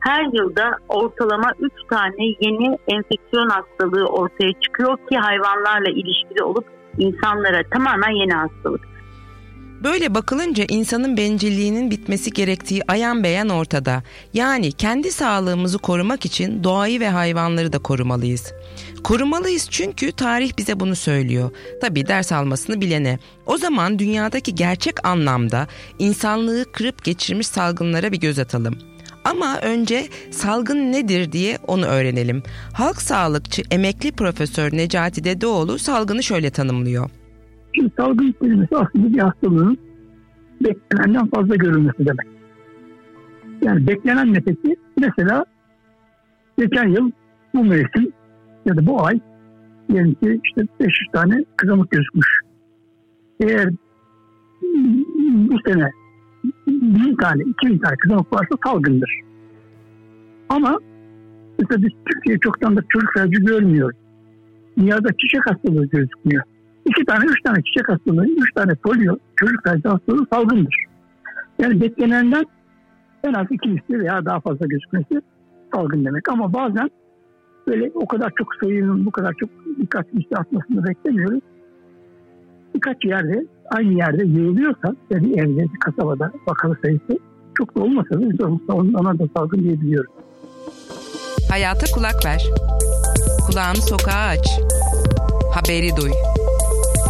her 0.00 0.24
yılda 0.32 0.70
ortalama 0.88 1.52
3 1.60 1.72
tane 1.90 2.24
yeni 2.40 2.78
enfeksiyon 2.88 3.48
hastalığı 3.48 4.06
ortaya 4.06 4.52
çıkıyor 4.60 4.96
ki 4.96 5.16
hayvanlarla 5.16 5.90
ilişkili 5.90 6.42
olup 6.44 6.64
insanlara 6.98 7.62
tamamen 7.70 8.10
yeni 8.10 8.32
hastalık. 8.32 8.80
Böyle 9.84 10.14
bakılınca 10.14 10.64
insanın 10.68 11.16
bencilliğinin 11.16 11.90
bitmesi 11.90 12.30
gerektiği 12.30 12.82
ayan 12.88 13.24
beyan 13.24 13.48
ortada. 13.48 14.02
Yani 14.34 14.72
kendi 14.72 15.12
sağlığımızı 15.12 15.78
korumak 15.78 16.26
için 16.26 16.64
doğayı 16.64 17.00
ve 17.00 17.08
hayvanları 17.08 17.72
da 17.72 17.78
korumalıyız. 17.78 18.52
Korumalıyız 19.04 19.66
çünkü 19.70 20.12
tarih 20.12 20.52
bize 20.58 20.80
bunu 20.80 20.96
söylüyor. 20.96 21.50
Tabii 21.80 22.06
ders 22.06 22.32
almasını 22.32 22.80
bilene. 22.80 23.18
O 23.46 23.58
zaman 23.58 23.98
dünyadaki 23.98 24.54
gerçek 24.54 25.06
anlamda 25.06 25.66
insanlığı 25.98 26.72
kırıp 26.72 27.04
geçirmiş 27.04 27.46
salgınlara 27.46 28.12
bir 28.12 28.20
göz 28.20 28.38
atalım. 28.38 28.78
Ama 29.24 29.58
önce 29.60 30.08
salgın 30.30 30.92
nedir 30.92 31.32
diye 31.32 31.58
onu 31.66 31.86
öğrenelim. 31.86 32.42
Halk 32.72 33.02
sağlıkçı 33.02 33.62
emekli 33.70 34.12
profesör 34.12 34.76
Necati 34.76 35.24
Dedeoğlu 35.24 35.78
salgını 35.78 36.22
şöyle 36.22 36.50
tanımlıyor. 36.50 37.10
Şimdi 37.74 37.92
salgın 37.96 38.32
kelimesi 38.32 38.76
aslında 38.76 39.12
bir 39.14 39.18
hastalığın 39.18 39.78
beklenenden 40.64 41.26
fazla 41.26 41.56
görülmesi 41.56 41.98
demek. 41.98 42.26
Yani 43.62 43.86
beklenen 43.86 44.34
ne 44.34 44.40
peki? 44.40 44.76
Mesela 44.98 45.44
geçen 46.58 46.88
yıl 46.88 47.10
bu 47.54 47.64
mevsim 47.64 48.12
ya 48.66 48.76
da 48.76 48.86
bu 48.86 49.04
ay 49.04 49.20
diyelim 49.88 50.14
ki 50.14 50.40
işte 50.44 50.62
500 50.80 50.92
tane 51.12 51.44
kızamık 51.56 51.90
gözükmüş. 51.90 52.40
Eğer 53.40 53.70
bu 55.50 55.56
sene 55.66 55.90
bin 56.66 57.16
tane, 57.16 57.42
iki 57.42 57.66
bin 57.66 57.78
tane 57.78 57.96
kızamık 57.96 58.32
varsa 58.32 58.56
salgındır. 58.64 59.20
Ama 60.48 60.78
mesela 61.58 61.82
biz 61.82 61.92
Türkiye 62.06 62.38
çoktan 62.38 62.76
da 62.76 62.80
çocuk 62.88 63.10
felci 63.14 63.44
görmüyoruz. 63.44 63.96
Dünyada 64.78 65.08
çiçek 65.18 65.46
hastalığı 65.46 65.86
gözükmüyor. 65.86 66.42
İki 66.90 67.04
tane, 67.04 67.24
üç 67.24 67.42
tane 67.42 67.62
çiçek 67.62 67.88
hastalığı, 67.88 68.26
üç 68.26 68.54
tane 68.54 68.74
polio, 68.74 69.16
çocuk 69.36 69.64
felci 69.64 69.88
hastalığı 69.88 70.26
salgındır. 70.32 70.76
Yani 71.58 71.80
beklenenden 71.80 72.44
en 73.24 73.32
az 73.32 73.46
iki 73.50 73.68
misli 73.68 74.00
veya 74.00 74.24
daha 74.24 74.40
fazla 74.40 74.66
gözükmesi 74.66 75.20
salgın 75.74 76.04
demek. 76.04 76.28
Ama 76.28 76.52
bazen 76.52 76.90
böyle 77.66 77.90
o 77.94 78.06
kadar 78.06 78.32
çok 78.38 78.54
sayının 78.62 79.06
bu 79.06 79.10
kadar 79.10 79.34
çok 79.34 79.50
birkaç 79.78 80.12
misli 80.12 80.36
atmasını 80.36 80.84
beklemiyoruz. 80.84 81.40
Birkaç 82.74 83.04
yerde 83.04 83.46
aynı 83.70 83.92
yerde 83.92 84.24
yığılıyorsa 84.24 84.94
ya 85.10 85.22
bir 85.22 85.38
evde 85.38 85.72
bir 85.72 85.78
kasabada 85.80 86.32
vakalı 86.48 86.76
sayısı 86.82 87.18
çok 87.54 87.76
da 87.76 87.82
olmasa 87.82 88.10
da 88.10 88.30
biz 88.30 88.40
ona 88.70 89.18
da 89.18 89.24
salgın 89.36 89.58
diyebiliyoruz. 89.58 90.12
Hayata 91.50 91.86
kulak 91.94 92.24
ver. 92.24 92.42
Kulağını 93.46 93.76
sokağa 93.76 94.28
aç. 94.28 94.60
Haberi 95.54 95.96
duy. 95.96 96.39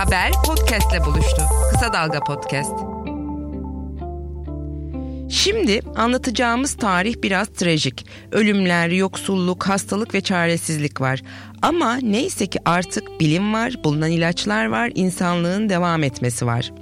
Haber 0.00 0.32
podcastle 0.46 1.04
buluştu. 1.04 1.42
Kısa 1.72 1.92
Dalga 1.92 2.20
Podcast. 2.20 2.72
Şimdi 5.30 5.80
anlatacağımız 5.96 6.76
tarih 6.76 7.14
biraz 7.22 7.48
trajik. 7.48 8.06
Ölümler, 8.32 8.88
yoksulluk, 8.88 9.68
hastalık 9.68 10.14
ve 10.14 10.20
çaresizlik 10.20 11.00
var. 11.00 11.22
Ama 11.62 11.96
neyse 11.96 12.46
ki 12.46 12.58
artık 12.64 13.20
bilim 13.20 13.54
var, 13.54 13.74
bulunan 13.84 14.10
ilaçlar 14.10 14.66
var, 14.66 14.92
insanlığın 14.94 15.68
devam 15.68 16.02
etmesi 16.02 16.46
var. 16.46 16.72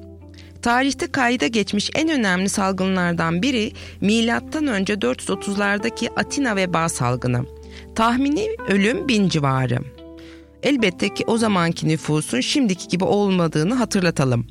Tarihte 0.63 1.07
kayda 1.07 1.47
geçmiş 1.47 1.91
en 1.95 2.09
önemli 2.09 2.49
salgınlardan 2.49 3.43
biri 3.43 3.73
milattan 4.01 4.67
önce 4.67 4.95
430'lardaki 4.95 6.11
Atina 6.17 6.57
veba 6.57 6.89
salgını. 6.89 7.45
Tahmini 7.95 8.49
ölüm 8.69 9.09
bin 9.09 9.29
civarı. 9.29 9.98
Elbette 10.69 11.15
ki 11.15 11.25
o 11.27 11.39
zamanki 11.39 11.89
nüfusun 11.89 12.41
şimdiki 12.41 12.89
gibi 12.89 13.05
olmadığını 13.05 13.75
hatırlatalım. 13.75 14.47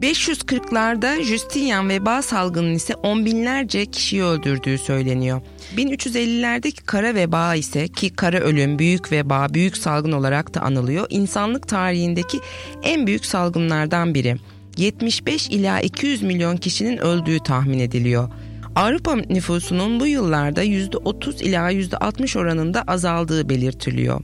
540'larda 0.00 1.22
Justinian 1.22 1.88
veba 1.88 2.22
salgının 2.22 2.74
ise 2.74 2.94
on 2.94 3.24
binlerce 3.24 3.86
kişiyi 3.86 4.22
öldürdüğü 4.22 4.78
söyleniyor. 4.78 5.40
1350'lerdeki 5.76 6.84
kara 6.86 7.14
veba 7.14 7.54
ise 7.54 7.88
ki 7.88 8.10
kara 8.10 8.38
ölüm, 8.38 8.78
büyük 8.78 9.12
veba, 9.12 9.46
büyük 9.50 9.76
salgın 9.76 10.12
olarak 10.12 10.54
da 10.54 10.60
anılıyor. 10.60 11.06
İnsanlık 11.10 11.68
tarihindeki 11.68 12.40
en 12.82 13.06
büyük 13.06 13.26
salgınlardan 13.26 14.14
biri. 14.14 14.36
75 14.76 15.48
ila 15.48 15.80
200 15.80 16.22
milyon 16.22 16.56
kişinin 16.56 16.98
öldüğü 16.98 17.38
tahmin 17.38 17.78
ediliyor. 17.78 18.28
Avrupa 18.76 19.16
nüfusunun 19.16 20.00
bu 20.00 20.06
yıllarda 20.06 20.64
%30 20.64 21.42
ila 21.42 21.72
%60 21.72 22.38
oranında 22.38 22.82
azaldığı 22.82 23.48
belirtiliyor. 23.48 24.20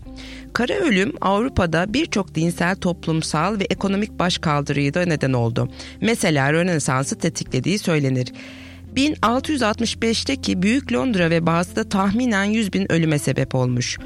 Kara 0.53 0.75
ölüm 0.75 1.13
Avrupa'da 1.21 1.95
birçok 1.95 2.35
dinsel, 2.35 2.77
toplumsal 2.77 3.59
ve 3.61 3.65
ekonomik 3.65 4.19
başkaldırıyı 4.19 4.95
da 4.95 5.05
neden 5.05 5.33
oldu. 5.33 5.69
Mesela 6.01 6.53
Rönesans'ı 6.53 7.19
tetiklediği 7.19 7.79
söylenir. 7.79 8.33
1665'teki 8.97 10.63
Büyük 10.63 10.93
Londra 10.93 11.31
vebası 11.31 11.77
da 11.77 11.89
tahminen 11.89 12.45
100 12.45 12.73
bin 12.73 12.93
ölüme 12.93 13.19
sebep 13.19 13.55
olmuş. 13.55 13.99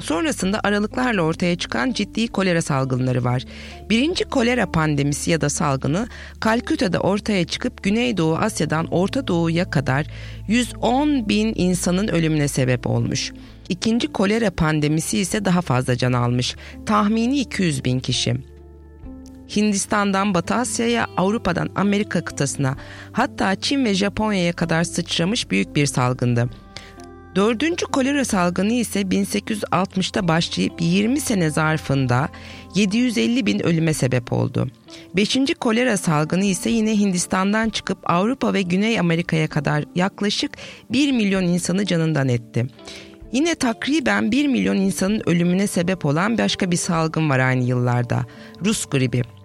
Sonrasında 0.00 0.60
aralıklarla 0.64 1.22
ortaya 1.22 1.56
çıkan 1.56 1.92
ciddi 1.92 2.28
kolera 2.28 2.62
salgınları 2.62 3.24
var. 3.24 3.44
Birinci 3.90 4.24
kolera 4.24 4.70
pandemisi 4.70 5.30
ya 5.30 5.40
da 5.40 5.48
salgını 5.48 6.08
Kalküta'da 6.40 6.98
ortaya 7.00 7.44
çıkıp 7.44 7.82
Güneydoğu 7.82 8.36
Asya'dan 8.36 8.86
Orta 8.86 9.28
Doğu'ya 9.28 9.70
kadar 9.70 10.06
110 10.48 11.28
bin 11.28 11.52
insanın 11.56 12.08
ölümüne 12.08 12.48
sebep 12.48 12.86
olmuş. 12.86 13.32
İkinci 13.68 14.06
kolera 14.06 14.50
pandemisi 14.50 15.18
ise 15.18 15.44
daha 15.44 15.60
fazla 15.60 15.96
can 15.96 16.12
almış. 16.12 16.56
Tahmini 16.86 17.40
200 17.40 17.84
bin 17.84 18.00
kişi. 18.00 18.57
Hindistan'dan 19.56 20.34
Batı 20.34 20.54
Asya'ya, 20.54 21.06
Avrupa'dan 21.16 21.70
Amerika 21.76 22.24
kıtasına, 22.24 22.76
hatta 23.12 23.54
Çin 23.54 23.84
ve 23.84 23.94
Japonya'ya 23.94 24.52
kadar 24.52 24.84
sıçramış 24.84 25.50
büyük 25.50 25.76
bir 25.76 25.86
salgındı. 25.86 26.48
Dördüncü 27.36 27.86
kolera 27.86 28.24
salgını 28.24 28.72
ise 28.72 29.00
1860'ta 29.00 30.28
başlayıp 30.28 30.72
20 30.80 31.20
sene 31.20 31.50
zarfında 31.50 32.28
750 32.74 33.46
bin 33.46 33.66
ölüme 33.66 33.94
sebep 33.94 34.32
oldu. 34.32 34.68
Beşinci 35.16 35.54
kolera 35.54 35.96
salgını 35.96 36.44
ise 36.44 36.70
yine 36.70 36.98
Hindistan'dan 36.98 37.68
çıkıp 37.68 38.10
Avrupa 38.10 38.54
ve 38.54 38.62
Güney 38.62 39.00
Amerika'ya 39.00 39.48
kadar 39.48 39.84
yaklaşık 39.94 40.50
1 40.90 41.12
milyon 41.12 41.42
insanı 41.42 41.86
canından 41.86 42.28
etti. 42.28 42.66
Yine 43.32 43.54
takriben 43.54 44.32
1 44.32 44.46
milyon 44.46 44.76
insanın 44.76 45.22
ölümüne 45.26 45.66
sebep 45.66 46.04
olan 46.04 46.38
başka 46.38 46.70
bir 46.70 46.76
salgın 46.76 47.30
var 47.30 47.38
aynı 47.38 47.64
yıllarda. 47.64 48.26
Rus 48.64 48.86
gribi. 48.86 49.37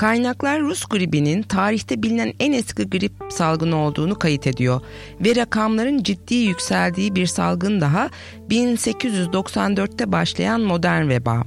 Kaynaklar 0.00 0.60
Rus 0.60 0.84
gribinin 0.84 1.42
tarihte 1.42 2.02
bilinen 2.02 2.32
en 2.40 2.52
eski 2.52 2.90
grip 2.90 3.12
salgını 3.28 3.76
olduğunu 3.76 4.18
kayıt 4.18 4.46
ediyor 4.46 4.80
ve 5.20 5.36
rakamların 5.36 6.02
ciddi 6.02 6.34
yükseldiği 6.34 7.14
bir 7.14 7.26
salgın 7.26 7.80
daha 7.80 8.10
1894'te 8.50 10.12
başlayan 10.12 10.60
modern 10.60 11.08
veba. 11.08 11.42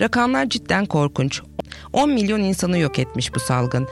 Rakamlar 0.00 0.48
cidden 0.48 0.86
korkunç. 0.86 1.42
10 1.92 2.10
milyon 2.10 2.40
insanı 2.40 2.78
yok 2.78 2.98
etmiş 2.98 3.34
bu 3.34 3.40
salgın. 3.40 3.88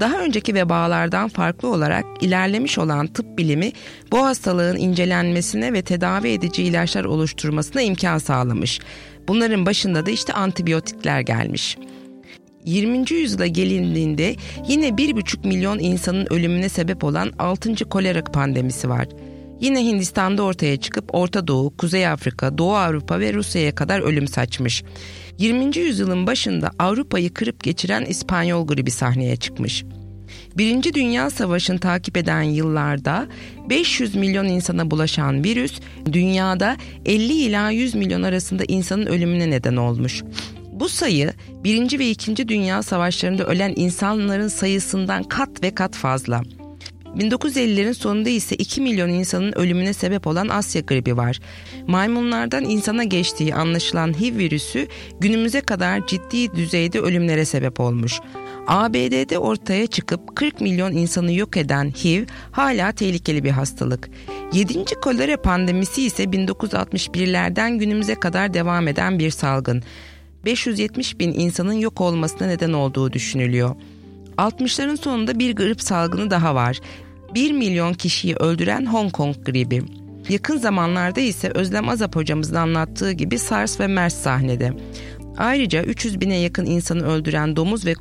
Daha 0.00 0.18
önceki 0.18 0.54
vebalardan 0.54 1.28
farklı 1.28 1.68
olarak 1.68 2.04
ilerlemiş 2.20 2.78
olan 2.78 3.06
tıp 3.06 3.38
bilimi 3.38 3.72
bu 4.12 4.26
hastalığın 4.26 4.76
incelenmesine 4.76 5.72
ve 5.72 5.82
tedavi 5.82 6.28
edici 6.28 6.62
ilaçlar 6.62 7.04
oluşturmasına 7.04 7.82
imkan 7.82 8.18
sağlamış. 8.18 8.80
Bunların 9.28 9.66
başında 9.66 10.06
da 10.06 10.10
işte 10.10 10.32
antibiyotikler 10.32 11.20
gelmiş. 11.20 11.76
20. 12.66 13.12
yüzyıla 13.12 13.46
gelindiğinde 13.46 14.36
yine 14.68 14.88
1,5 14.88 15.46
milyon 15.46 15.78
insanın 15.78 16.26
ölümüne 16.30 16.68
sebep 16.68 17.04
olan 17.04 17.32
6. 17.38 17.74
kolera 17.74 18.24
pandemisi 18.24 18.88
var. 18.88 19.08
Yine 19.60 19.84
Hindistan'da 19.84 20.42
ortaya 20.42 20.76
çıkıp 20.76 21.14
Orta 21.14 21.46
Doğu, 21.46 21.76
Kuzey 21.76 22.06
Afrika, 22.06 22.58
Doğu 22.58 22.74
Avrupa 22.74 23.20
ve 23.20 23.34
Rusya'ya 23.34 23.74
kadar 23.74 24.00
ölüm 24.00 24.28
saçmış. 24.28 24.84
20. 25.38 25.78
yüzyılın 25.78 26.26
başında 26.26 26.70
Avrupa'yı 26.78 27.34
kırıp 27.34 27.64
geçiren 27.64 28.04
İspanyol 28.04 28.66
gribi 28.66 28.90
sahneye 28.90 29.36
çıkmış. 29.36 29.84
Birinci 30.56 30.94
Dünya 30.94 31.30
Savaşı'nı 31.30 31.78
takip 31.78 32.16
eden 32.16 32.42
yıllarda 32.42 33.26
500 33.70 34.14
milyon 34.14 34.46
insana 34.46 34.90
bulaşan 34.90 35.44
virüs 35.44 35.80
dünyada 36.12 36.76
50 37.04 37.32
ila 37.32 37.70
100 37.70 37.94
milyon 37.94 38.22
arasında 38.22 38.64
insanın 38.68 39.06
ölümüne 39.06 39.50
neden 39.50 39.76
olmuş. 39.76 40.22
Bu 40.80 40.88
sayı 40.88 41.32
Birinci 41.64 41.98
ve 41.98 42.10
İkinci 42.10 42.48
Dünya 42.48 42.82
Savaşlarında 42.82 43.44
ölen 43.44 43.72
insanların 43.76 44.48
sayısından 44.48 45.22
kat 45.22 45.62
ve 45.62 45.74
kat 45.74 45.96
fazla. 45.96 46.42
1950'lerin 47.16 47.94
sonunda 47.94 48.28
ise 48.28 48.56
2 48.56 48.80
milyon 48.80 49.08
insanın 49.08 49.52
ölümüne 49.52 49.92
sebep 49.92 50.26
olan 50.26 50.48
Asya 50.48 50.80
gribi 50.80 51.16
var. 51.16 51.40
Maymunlardan 51.86 52.64
insana 52.64 53.04
geçtiği 53.04 53.54
anlaşılan 53.54 54.20
HIV 54.20 54.38
virüsü 54.38 54.86
günümüze 55.20 55.60
kadar 55.60 56.06
ciddi 56.06 56.56
düzeyde 56.56 57.00
ölümlere 57.00 57.44
sebep 57.44 57.80
olmuş. 57.80 58.20
ABD'de 58.66 59.38
ortaya 59.38 59.86
çıkıp 59.86 60.36
40 60.36 60.60
milyon 60.60 60.92
insanı 60.92 61.32
yok 61.32 61.56
eden 61.56 61.90
HIV 62.04 62.24
hala 62.52 62.92
tehlikeli 62.92 63.44
bir 63.44 63.50
hastalık. 63.50 64.10
7. 64.52 64.84
kolera 64.84 65.42
pandemisi 65.42 66.02
ise 66.02 66.24
1961'lerden 66.24 67.78
günümüze 67.78 68.14
kadar 68.14 68.54
devam 68.54 68.88
eden 68.88 69.18
bir 69.18 69.30
salgın. 69.30 69.82
570 70.46 71.18
bin 71.18 71.32
insanın 71.32 71.72
yok 71.72 72.00
olmasına 72.00 72.46
neden 72.46 72.72
olduğu 72.72 73.12
düşünülüyor. 73.12 73.76
60'ların 74.38 74.96
sonunda 74.96 75.38
bir 75.38 75.56
grip 75.56 75.82
salgını 75.82 76.30
daha 76.30 76.54
var. 76.54 76.80
1 77.34 77.52
milyon 77.52 77.94
kişiyi 77.94 78.36
öldüren 78.36 78.86
Hong 78.86 79.12
Kong 79.12 79.36
gribi. 79.44 79.82
Yakın 80.28 80.58
zamanlarda 80.58 81.20
ise 81.20 81.50
Özlem 81.54 81.88
Azap 81.88 82.16
hocamızın 82.16 82.54
anlattığı 82.54 83.12
gibi 83.12 83.38
SARS 83.38 83.80
ve 83.80 83.86
MERS 83.86 84.14
sahnede. 84.14 84.72
Ayrıca 85.38 85.82
300 85.82 86.20
bine 86.20 86.36
yakın 86.36 86.66
insanı 86.66 87.06
öldüren 87.06 87.56
domuz 87.56 87.86
ve 87.86 87.94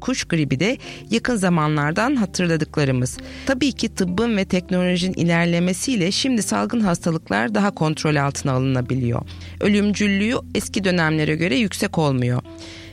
kuş 0.00 0.24
gribi 0.24 0.60
de 0.60 0.78
yakın 1.10 1.36
zamanlardan 1.36 2.16
hatırladıklarımız. 2.16 3.18
Tabii 3.46 3.72
ki 3.72 3.94
tıbbın 3.94 4.36
ve 4.36 4.44
teknolojinin 4.44 5.14
ilerlemesiyle 5.14 6.12
şimdi 6.12 6.42
salgın 6.42 6.80
hastalıklar 6.80 7.54
daha 7.54 7.70
kontrol 7.70 8.16
altına 8.16 8.52
alınabiliyor. 8.52 9.22
Ölümcüllüğü 9.60 10.34
eski 10.54 10.84
dönemlere 10.84 11.36
göre 11.36 11.56
yüksek 11.56 11.98
olmuyor. 11.98 12.42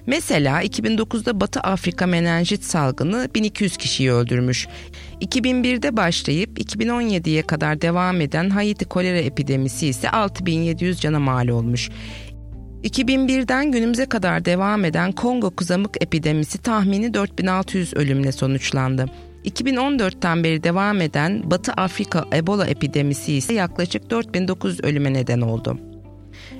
Mesela 0.07 0.63
2009'da 0.63 1.41
Batı 1.41 1.59
Afrika 1.59 2.07
menenjit 2.07 2.63
salgını 2.63 3.29
1200 3.35 3.77
kişiyi 3.77 4.11
öldürmüş. 4.11 4.67
2001'de 5.21 5.97
başlayıp 5.97 6.59
2017'ye 6.59 7.41
kadar 7.41 7.81
devam 7.81 8.21
eden 8.21 8.49
Haiti 8.49 8.85
kolera 8.85 9.17
epidemisi 9.17 9.87
ise 9.87 10.09
6700 10.09 11.00
cana 11.00 11.20
mal 11.20 11.48
olmuş. 11.48 11.89
2001'den 12.83 13.72
günümüze 13.72 14.05
kadar 14.05 14.46
devam 14.46 14.85
eden 14.85 15.11
Kongo 15.11 15.55
kızamık 15.55 16.03
epidemisi 16.03 16.57
tahmini 16.57 17.13
4600 17.13 17.94
ölümle 17.94 18.31
sonuçlandı. 18.31 19.05
2014'ten 19.46 20.44
beri 20.44 20.63
devam 20.63 21.01
eden 21.01 21.51
Batı 21.51 21.72
Afrika 21.72 22.25
Ebola 22.33 22.68
epidemisi 22.68 23.33
ise 23.33 23.53
yaklaşık 23.53 24.09
4900 24.09 24.83
ölüme 24.83 25.13
neden 25.13 25.42
oldu. 25.42 25.79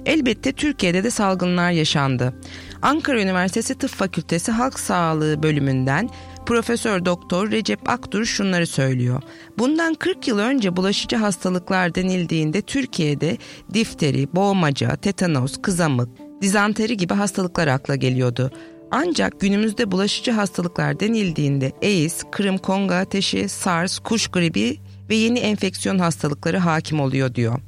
Elbette 0.06 0.52
Türkiye'de 0.52 1.04
de 1.04 1.10
salgınlar 1.10 1.72
yaşandı. 1.72 2.34
Ankara 2.82 3.22
Üniversitesi 3.22 3.76
Tıp 3.76 3.90
Fakültesi 3.90 4.52
Halk 4.52 4.80
Sağlığı 4.80 5.44
bölümünden 5.44 6.10
Profesör 6.48 7.06
Doktor 7.06 7.52
Recep 7.52 7.90
Aktur 7.90 8.26
şunları 8.26 8.68
söylüyor. 8.68 9.22
Bundan 9.58 9.94
40 9.94 10.28
yıl 10.28 10.40
önce 10.40 10.76
bulaşıcı 10.76 11.16
hastalıklar 11.16 11.96
denildiğinde 11.96 12.62
Türkiye'de 12.62 13.38
difteri, 13.74 14.28
boğmaca, 14.36 14.96
tetanos, 14.96 15.58
kızamık, 15.62 16.10
dizanteri 16.42 16.98
gibi 16.98 17.14
hastalıklar 17.14 17.68
akla 17.68 17.96
geliyordu. 17.96 18.52
Ancak 18.92 19.40
günümüzde 19.40 19.92
bulaşıcı 19.92 20.32
hastalıklar 20.32 21.00
denildiğinde 21.00 21.72
AIDS, 21.84 22.24
Kırım 22.32 22.58
Kongo 22.58 22.94
ateşi, 22.94 23.50
SARS, 23.50 24.00
kuş 24.00 24.28
gribi 24.28 24.80
ve 25.10 25.16
yeni 25.16 25.40
enfeksiyon 25.40 26.00
hastalıkları 26.00 26.58
hakim 26.58 27.00
oluyor 27.00 27.36
diyor. 27.36 27.60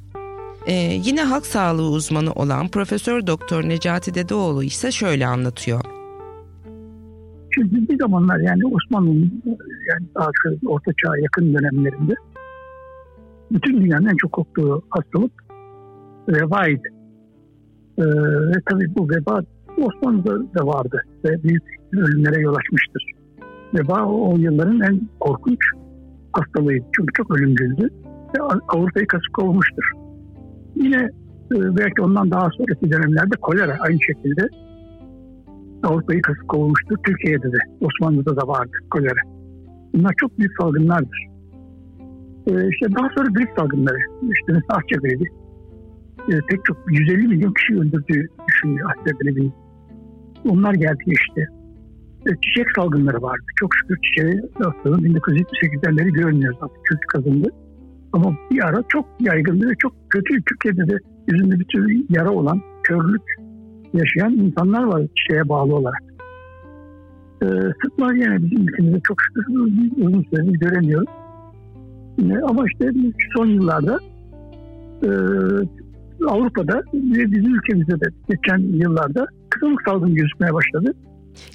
Ee, 0.66 0.74
yine 1.04 1.22
halk 1.22 1.46
sağlığı 1.46 1.90
uzmanı 1.90 2.32
olan 2.32 2.68
Profesör 2.68 3.26
Doktor 3.26 3.68
Necati 3.68 4.14
Dedeoğlu 4.14 4.64
ise 4.64 4.92
şöyle 4.92 5.26
anlatıyor. 5.26 5.99
Çünkü 7.54 7.88
bir 7.88 7.98
zamanlar 7.98 8.38
yani 8.38 8.66
Osmanlı'nın 8.66 9.42
yani 9.90 10.06
daha 10.14 10.30
Orta 10.66 10.92
Çağ'a 10.92 11.18
yakın 11.18 11.54
dönemlerinde 11.54 12.14
bütün 13.52 13.80
dünyanın 13.80 14.06
en 14.06 14.16
çok 14.16 14.32
korktuğu 14.32 14.82
hastalık 14.90 15.32
vebaydı. 16.28 16.88
Ee, 17.98 18.02
ve 18.50 18.54
tabii 18.70 18.94
bu 18.96 19.08
veba 19.08 19.42
Osmanlı'da 19.78 20.54
da 20.54 20.66
vardı 20.66 21.02
ve 21.24 21.42
büyük 21.42 21.62
ölümlere 21.92 22.40
yol 22.40 22.54
açmıştır. 22.54 23.04
Veba 23.74 24.04
o 24.04 24.38
yılların 24.38 24.80
en 24.80 25.00
korkunç 25.20 25.58
hastalığıydı. 26.32 26.84
Çünkü 26.96 27.12
çok 27.12 27.36
ölümcüldü 27.36 27.88
ve 28.36 28.42
Avrupa'yı 28.68 29.06
kasıp 29.06 29.32
kovmuştur. 29.32 29.84
Yine 30.76 31.08
e, 31.52 31.76
belki 31.76 32.02
ondan 32.02 32.30
daha 32.30 32.48
sonraki 32.50 32.92
dönemlerde 32.92 33.36
kolera 33.42 33.76
aynı 33.80 33.98
şekilde 34.02 34.48
Avrupa'yı 35.82 36.22
kasıp 36.22 36.48
kovulmuştur. 36.48 36.96
Türkiye'de 37.06 37.52
de, 37.52 37.58
Osmanlı'da 37.80 38.36
da 38.36 38.48
vardı 38.48 38.76
kolera. 38.90 39.20
Bunlar 39.94 40.14
çok 40.20 40.38
büyük 40.38 40.52
salgınlardır. 40.60 41.26
Ee, 42.46 42.68
işte 42.68 42.86
daha 42.98 43.08
sonra 43.16 43.28
grip 43.28 43.48
salgınları, 43.56 43.98
işte 44.22 44.52
mesela 44.52 44.68
Asya 44.68 44.98
gribi. 45.02 45.24
Ee, 46.28 46.40
pek 46.48 46.64
çok 46.64 46.76
150 46.90 47.28
milyon 47.28 47.52
kişi 47.52 47.74
öldürdüğü 47.74 48.28
düşünülüyor 48.48 48.90
Asya 48.90 49.12
gribinin. 49.20 49.52
Onlar 50.48 50.74
geldi 50.74 51.04
işte. 51.06 51.46
Ee, 52.26 52.30
çiçek 52.42 52.66
salgınları 52.76 53.22
vardı. 53.22 53.44
Çok 53.56 53.70
şükür 53.74 53.98
çiçeği 54.02 54.40
hastalığın 54.54 55.04
1978'den 55.04 55.96
beri 55.96 56.12
görmüyoruz 56.12 56.58
artık. 56.62 56.84
Kült 56.84 57.00
kazındı. 57.00 57.48
Ama 58.12 58.36
bir 58.50 58.64
ara 58.64 58.82
çok 58.88 59.06
yaygındı 59.20 59.68
ve 59.68 59.74
çok 59.78 59.92
kötü. 60.10 60.42
Türkiye'de 60.42 60.92
de 60.92 60.98
yüzünde 61.28 61.58
bir 61.58 61.64
tür 61.64 62.04
yara 62.08 62.30
olan 62.30 62.62
körlük 62.82 63.22
yaşayan 63.94 64.32
insanlar 64.32 64.82
var 64.82 65.02
şeye 65.14 65.48
bağlı 65.48 65.74
olarak. 65.74 66.02
Ee, 67.42 67.46
sıtma 67.84 68.14
yine 68.14 68.42
bizim 68.42 68.68
ülkemizde 68.68 69.00
çok 69.04 69.16
şükür 69.22 69.46
uzun 69.96 70.22
süredir 70.30 70.60
göremiyoruz. 70.60 71.08
Ee, 72.18 72.38
ama 72.48 72.64
işte 72.66 72.90
son 73.36 73.46
yıllarda 73.46 73.98
e, 75.02 75.08
Avrupa'da 76.28 76.82
ve 76.94 77.32
bizim 77.32 77.54
ülkemizde 77.54 78.00
de 78.00 78.06
geçen 78.28 78.58
yıllarda 78.58 79.26
kısımlık 79.50 79.82
salgın 79.82 80.14
gözükmeye 80.14 80.54
başladı. 80.54 80.92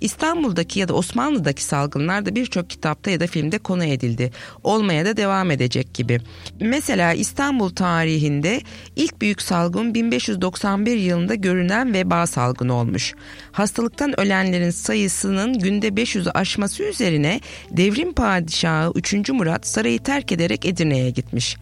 İstanbul'daki 0.01 0.79
ya 0.79 0.87
da 0.87 0.93
Osmanlı'daki 0.93 1.63
salgınlar 1.63 2.25
da 2.25 2.35
birçok 2.35 2.69
kitapta 2.69 3.11
ya 3.11 3.19
da 3.19 3.27
filmde 3.27 3.57
konu 3.57 3.83
edildi. 3.83 4.31
Olmaya 4.63 5.05
da 5.05 5.17
devam 5.17 5.51
edecek 5.51 5.93
gibi. 5.93 6.19
Mesela 6.59 7.13
İstanbul 7.13 7.69
tarihinde 7.69 8.61
ilk 8.95 9.21
büyük 9.21 9.41
salgın 9.41 9.93
1591 9.93 10.97
yılında 10.97 11.35
görünen 11.35 11.93
veba 11.93 12.27
salgını 12.27 12.73
olmuş. 12.73 13.13
Hastalıktan 13.51 14.19
ölenlerin 14.19 14.69
sayısının 14.69 15.59
günde 15.59 15.87
500'ü 15.87 16.31
aşması 16.31 16.83
üzerine 16.83 17.39
devrim 17.71 18.13
padişahı 18.13 18.91
3. 18.95 19.29
Murat 19.29 19.67
sarayı 19.67 19.99
terk 20.03 20.31
ederek 20.31 20.65
Edirne'ye 20.65 21.09
gitmiş. 21.09 21.57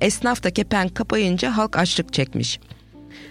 Esnaf 0.00 0.42
da 0.42 0.50
kepenk 0.50 0.94
kapayınca 0.94 1.56
halk 1.56 1.78
açlık 1.78 2.12
çekmiş. 2.12 2.60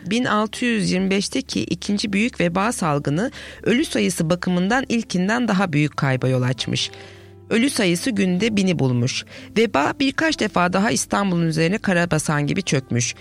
1625'teki 0.08 1.64
ikinci 1.64 2.14
büyük 2.14 2.40
veba 2.40 2.72
salgını 2.72 3.32
ölü 3.64 3.86
sayısı 3.86 4.30
bakımından 4.30 4.86
ilkinden 4.90 5.48
daha 5.48 5.74
büyük 5.74 5.98
kayba 5.98 6.28
yol 6.28 6.42
açmış. 6.42 6.92
Ölü 7.50 7.70
sayısı 7.70 8.12
günde 8.12 8.56
bini 8.56 8.80
bulmuş. 8.80 9.26
Veba 9.58 9.94
birkaç 10.00 10.40
defa 10.40 10.74
daha 10.74 10.92
İstanbul'un 10.92 11.48
üzerine 11.48 11.78
karabasan 11.78 12.48
gibi 12.48 12.64
çökmüş. 12.64 13.16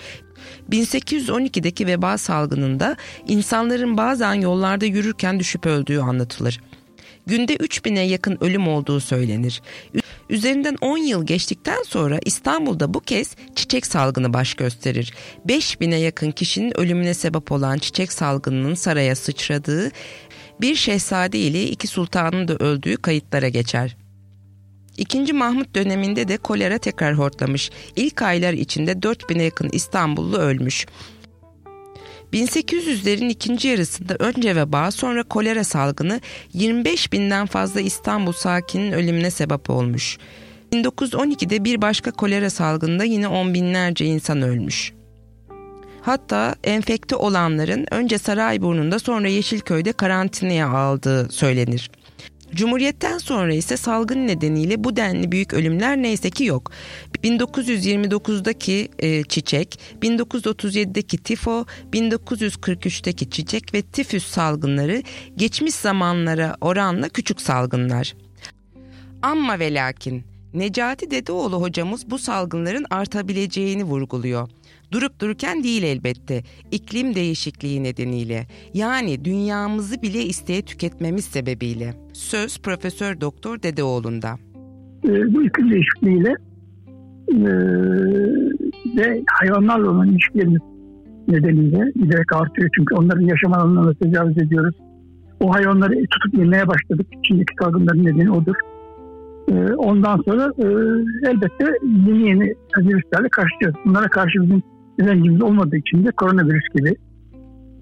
1812'deki 0.71 1.87
veba 1.87 2.19
salgınında 2.19 2.97
insanların 3.29 3.97
bazen 3.97 4.35
yollarda 4.35 4.85
yürürken 4.85 5.41
düşüp 5.41 5.67
öldüğü 5.67 5.99
anlatılır. 5.99 6.61
Günde 7.29 7.57
3000'e 7.57 8.03
yakın 8.03 8.39
ölüm 8.41 8.69
olduğu 8.69 9.01
söylenir. 9.01 9.63
Üzerinden 10.31 10.77
10 10.81 10.99
yıl 10.99 11.27
geçtikten 11.27 11.83
sonra 11.83 12.19
İstanbul'da 12.25 12.95
bu 12.95 13.01
kez 13.01 13.37
çiçek 13.55 13.87
salgını 13.87 14.33
baş 14.33 14.55
gösterir. 14.55 15.15
5000'e 15.47 15.97
yakın 15.97 16.31
kişinin 16.31 16.79
ölümüne 16.79 17.15
sebep 17.15 17.53
olan 17.53 17.79
çiçek 17.79 18.13
salgınının 18.13 18.75
saraya 18.75 19.17
sıçradığı, 19.17 19.91
bir 20.61 20.75
şehzade 20.75 21.39
ile 21.39 21.65
iki 21.65 21.87
sultanın 21.87 22.49
da 22.49 22.55
öldüğü 22.55 22.97
kayıtlara 22.97 23.49
geçer. 23.49 23.97
İkinci 24.97 25.33
Mahmut 25.33 25.75
döneminde 25.75 26.29
de 26.29 26.37
kolera 26.37 26.79
tekrar 26.79 27.19
hortlamış. 27.19 27.71
İlk 27.97 28.23
aylar 28.23 28.53
içinde 28.53 28.93
4000'e 28.93 29.43
yakın 29.43 29.69
İstanbullu 29.73 30.37
ölmüş. 30.37 30.87
1800'lerin 32.33 33.29
ikinci 33.29 33.69
yarısında 33.69 34.17
önce 34.19 34.57
veba 34.57 34.91
sonra 34.91 35.23
kolera 35.23 35.65
salgını 35.65 36.21
25 36.53 37.13
binden 37.13 37.47
fazla 37.47 37.81
İstanbul 37.81 38.33
sakinin 38.33 38.93
ölümüne 38.93 39.31
sebep 39.31 39.71
olmuş. 39.71 40.19
1912'de 40.73 41.65
bir 41.65 41.83
başka 41.83 42.11
kolera 42.11 42.51
salgında 42.51 43.05
yine 43.05 43.29
on 43.29 43.55
binlerce 43.55 44.05
insan 44.05 44.43
ölmüş. 44.43 44.93
Hatta 46.03 46.55
enfekte 46.65 47.17
olanların 47.17 47.87
önce 47.91 48.19
Sarayburnu'nda 48.19 48.99
sonra 48.99 49.29
Yeşilköy'de 49.29 49.93
karantinaya 49.93 50.69
aldığı 50.69 51.33
söylenir. 51.33 51.91
Cumhuriyetten 52.55 53.19
sonra 53.19 53.55
ise 53.55 53.77
salgın 53.77 54.27
nedeniyle 54.27 54.85
bu 54.85 54.97
denli 54.97 55.33
büyük 55.33 55.55
ölümler 55.55 55.97
neyse 55.97 56.31
ki 56.31 56.45
yok. 56.45 56.73
1929'daki 57.25 58.89
e, 58.99 59.23
çiçek, 59.23 59.81
1937'deki 60.03 61.19
tifo, 61.19 61.67
1943'teki 61.93 63.31
çiçek 63.31 63.75
ve 63.75 63.83
tifüs 63.83 64.27
salgınları 64.27 65.03
geçmiş 65.37 65.75
zamanlara 65.75 66.57
oranla 66.61 67.09
küçük 67.09 67.41
salgınlar. 67.41 68.15
Amma 69.23 69.59
ve 69.59 69.75
lakin 69.75 70.25
Necati 70.55 71.11
Dedeoğlu 71.11 71.61
hocamız 71.63 72.11
bu 72.11 72.19
salgınların 72.19 72.87
artabileceğini 72.91 73.85
vurguluyor. 73.85 74.49
Durup 74.93 75.21
dururken 75.21 75.63
değil 75.63 75.83
elbette. 75.83 76.43
İklim 76.71 77.15
değişikliği 77.15 77.83
nedeniyle. 77.83 78.47
Yani 78.75 79.25
dünyamızı 79.25 80.03
bile 80.03 80.23
isteye 80.23 80.63
tüketmemiz 80.63 81.25
sebebiyle. 81.25 81.95
Söz 82.13 82.59
Profesör 82.59 83.21
Doktor 83.21 83.63
Dedeoğlu'nda. 83.63 84.29
E, 85.05 85.35
bu 85.35 85.43
iklim 85.43 85.71
değişikliğiyle 85.71 86.35
e, 87.33 87.51
ve 88.97 89.23
hayvanlarla 89.41 89.91
olan 89.91 90.09
ilişkilerimiz 90.09 90.61
nedeniyle 91.29 91.93
giderek 91.97 92.33
artıyor. 92.33 92.69
Çünkü 92.77 92.95
onların 92.95 93.27
yaşam 93.27 93.53
alanlarına 93.53 93.95
tecavüz 93.95 94.39
ediyoruz. 94.39 94.77
O 95.41 95.55
hayvanları 95.55 95.95
tutup 96.11 96.39
yemeye 96.39 96.69
başladık. 96.69 97.07
İçindeki 97.19 97.55
salgınların 97.61 98.05
nedeni 98.05 98.31
odur. 98.31 98.55
E, 99.49 99.75
ondan 99.75 100.23
sonra 100.29 100.53
e, 100.59 100.67
elbette 101.31 101.65
yeni 102.07 102.29
yeni 102.29 102.55
virüslerle 102.79 103.29
karşılaşacağız. 103.29 103.75
Bunlara 103.85 104.09
karşı 104.09 104.43
bizim 104.43 104.63
direncimiz 105.01 105.43
olmadığı 105.43 105.77
için 105.77 106.07
de 106.07 106.11
koronavirüs 106.11 106.65
gibi, 106.75 106.95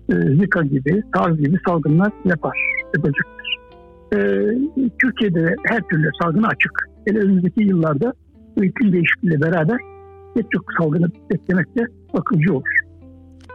e, 0.09 0.14
Zika 0.40 0.62
gibi, 0.62 1.02
SARS 1.14 1.37
gibi 1.37 1.57
salgınlar 1.66 2.12
yapar, 2.24 2.59
yapacaktır. 2.94 3.59
E, 4.12 4.18
Türkiye'de 4.98 5.57
her 5.64 5.81
türlü 5.81 6.11
salgına 6.22 6.46
açık. 6.46 6.72
Hele 7.07 7.18
önümüzdeki 7.18 7.62
yıllarda 7.62 8.12
bu 8.57 8.64
iklim 8.64 8.92
değişikliğiyle 8.92 9.40
beraber 9.40 9.79
pek 10.35 10.46
çok 10.50 10.64
salgını 10.79 11.07
beklemek 11.31 11.76
de 11.76 11.87
akılcı 12.14 12.55
olur. 12.55 12.79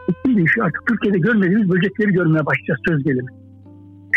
İklim 0.10 0.38
değişiyor. 0.38 0.68
Artık 0.68 0.88
Türkiye'de 0.88 1.18
görmediğimiz 1.18 1.70
böcekleri 1.70 2.12
görmeye 2.12 2.46
başlayacağız 2.46 2.80
söz 2.88 3.04
gelimi. 3.04 3.32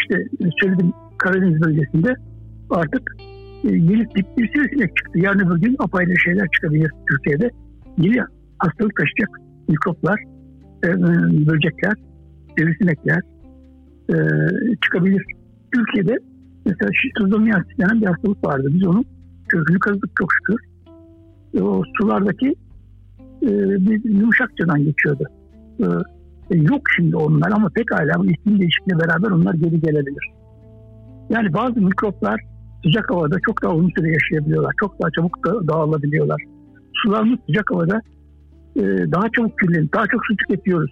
İşte 0.00 0.24
söyledim 0.62 0.92
Karadeniz 1.18 1.62
bölgesinde 1.62 2.14
artık 2.70 3.16
e, 3.64 3.68
yeni 3.68 4.08
tip 4.08 4.38
bir 4.38 4.52
sivrisinek 4.52 4.96
çıktı. 4.96 5.18
Yarın 5.18 5.38
öbür 5.38 5.60
gün 5.60 5.76
apayrı 5.78 6.18
şeyler 6.18 6.48
çıkabilir 6.54 6.90
Türkiye'de. 7.08 7.50
Yeni 7.98 8.16
hastalık 8.64 8.96
taşıyacak 8.96 9.30
mikroplar, 9.68 10.20
e, 10.84 10.88
böcekler, 11.46 11.94
sivrisinekler 12.58 13.20
e, 14.10 14.14
çıkabilir. 14.82 15.24
Türkiye'de 15.74 16.18
mesela 16.66 16.90
şistozomiyasis 17.02 17.78
denen 17.78 18.00
bir 18.00 18.06
hastalık 18.06 18.44
vardı. 18.44 18.68
Biz 18.74 18.86
onu 18.86 19.04
kökünü 19.48 19.78
kazıdık 19.78 20.10
çok 20.18 20.28
şükür. 20.32 20.60
E, 21.54 21.62
o 21.62 21.82
sulardaki 22.00 22.54
e, 23.42 23.50
bir 23.86 24.04
yumuşakçadan 24.04 24.84
geçiyordu. 24.84 25.24
E, 25.80 25.84
e, 26.50 26.58
yok 26.58 26.82
şimdi 26.96 27.16
onlar 27.16 27.50
ama 27.50 27.68
pekala 27.68 28.18
bu 28.18 28.26
iklim 28.26 28.60
değişikliğiyle 28.60 29.04
beraber 29.04 29.30
onlar 29.30 29.54
geri 29.54 29.80
gelebilir. 29.80 30.30
Yani 31.30 31.52
bazı 31.52 31.80
mikroplar 31.80 32.40
sıcak 32.84 33.10
havada 33.10 33.36
çok 33.46 33.62
daha 33.62 33.74
uzun 33.74 33.90
süre 33.98 34.12
yaşayabiliyorlar. 34.12 34.72
Çok 34.80 35.02
daha 35.02 35.10
çabuk 35.10 35.46
da 35.46 35.68
dağılabiliyorlar. 35.68 36.42
Sularımız 36.94 37.38
sıcak 37.46 37.70
havada 37.70 38.00
e, 38.76 38.82
daha 38.82 39.28
çabuk 39.36 39.58
kirlenip 39.58 39.94
daha 39.94 40.06
çok 40.06 40.26
su 40.26 40.36
tüketiyoruz. 40.36 40.90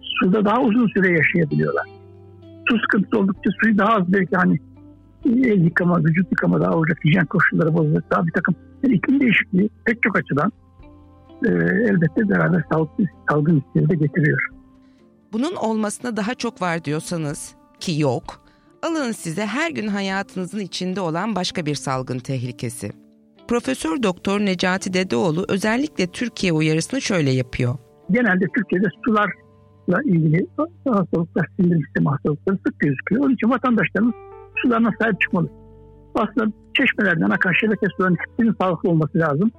Suda 0.00 0.44
daha 0.44 0.60
uzun 0.60 0.88
süre 0.88 1.12
yaşayabiliyorlar. 1.12 1.84
Su 2.68 2.78
sıkıntısı 2.78 3.18
oldukça 3.18 3.50
suyu 3.60 3.78
daha 3.78 3.96
az 3.96 4.12
belki 4.12 4.36
hani 4.36 4.58
el 5.26 5.64
yıkama, 5.64 5.98
vücut 5.98 6.32
yıkama 6.32 6.60
daha 6.60 6.72
olacak, 6.72 6.98
hijyen 7.04 7.26
koşulları 7.26 7.74
bozacak, 7.74 8.10
daha 8.10 8.26
bir 8.26 8.32
takım 8.32 8.54
yani 8.82 8.94
iklim 8.94 9.20
değişikliği 9.20 9.70
pek 9.84 10.02
çok 10.02 10.18
açıdan 10.18 10.52
e, 11.44 11.48
elbette 11.90 12.28
beraber 12.28 12.64
sağlıklı 12.72 13.04
salgın 13.30 13.56
riskleri 13.56 13.90
de 13.90 13.94
getiriyor. 13.94 14.40
Bunun 15.32 15.54
olmasına 15.54 16.16
daha 16.16 16.34
çok 16.34 16.62
var 16.62 16.84
diyorsanız 16.84 17.54
ki 17.80 18.00
yok, 18.00 18.44
alın 18.82 19.12
size 19.12 19.46
her 19.46 19.70
gün 19.70 19.88
hayatınızın 19.88 20.60
içinde 20.60 21.00
olan 21.00 21.34
başka 21.34 21.66
bir 21.66 21.74
salgın 21.74 22.18
tehlikesi. 22.18 23.05
Profesör 23.48 24.02
Doktor 24.02 24.40
Necati 24.40 24.92
Dedeoğlu 24.92 25.44
özellikle 25.48 26.06
Türkiye 26.06 26.52
uyarısını 26.52 27.00
şöyle 27.00 27.30
yapıyor. 27.30 27.74
Genelde 28.10 28.44
Türkiye'de 28.56 28.86
sularla 29.04 30.02
ilgili 30.04 30.46
hastalıklar, 30.88 31.46
sindirim 31.56 31.82
sistemi 31.84 32.08
hastalıkları 32.08 32.58
sık 32.66 32.80
gözüküyor. 32.80 33.24
Onun 33.24 33.34
için 33.34 33.50
vatandaşlarımız 33.50 34.14
sularına 34.62 34.90
sahip 35.00 35.20
çıkmalı. 35.20 35.48
Aslında 36.14 36.52
çeşmelerden 36.76 37.30
akan 37.30 37.52
şebeke 37.60 37.86
sularının 37.96 38.16
hepsinin 38.16 38.54
sağlıklı 38.60 38.90
olması 38.90 39.18
lazım. 39.18 39.50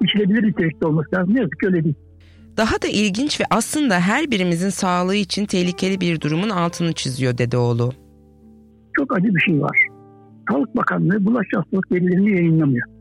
İçilebilir 0.00 0.42
nitelikte 0.42 0.86
olması 0.86 1.08
lazım. 1.14 1.34
Ne 1.34 1.40
yazık 1.40 1.60
ki 1.60 1.66
öyle 1.66 1.84
değil. 1.84 1.94
Daha 2.56 2.82
da 2.82 2.88
ilginç 2.88 3.40
ve 3.40 3.44
aslında 3.50 4.00
her 4.00 4.30
birimizin 4.30 4.68
sağlığı 4.68 5.14
için 5.14 5.46
tehlikeli 5.46 6.00
bir 6.00 6.20
durumun 6.20 6.50
altını 6.50 6.92
çiziyor 6.92 7.38
Dedeoğlu. 7.38 7.90
Çok 8.92 9.16
acı 9.16 9.34
bir 9.34 9.40
şey 9.40 9.60
var. 9.62 9.78
Sağlık 10.50 10.76
Bakanlığı 10.76 11.24
bulaşıcı 11.24 11.56
hastalık 11.56 11.92
verilerini 11.92 12.30
yayınlamıyor. 12.30 12.99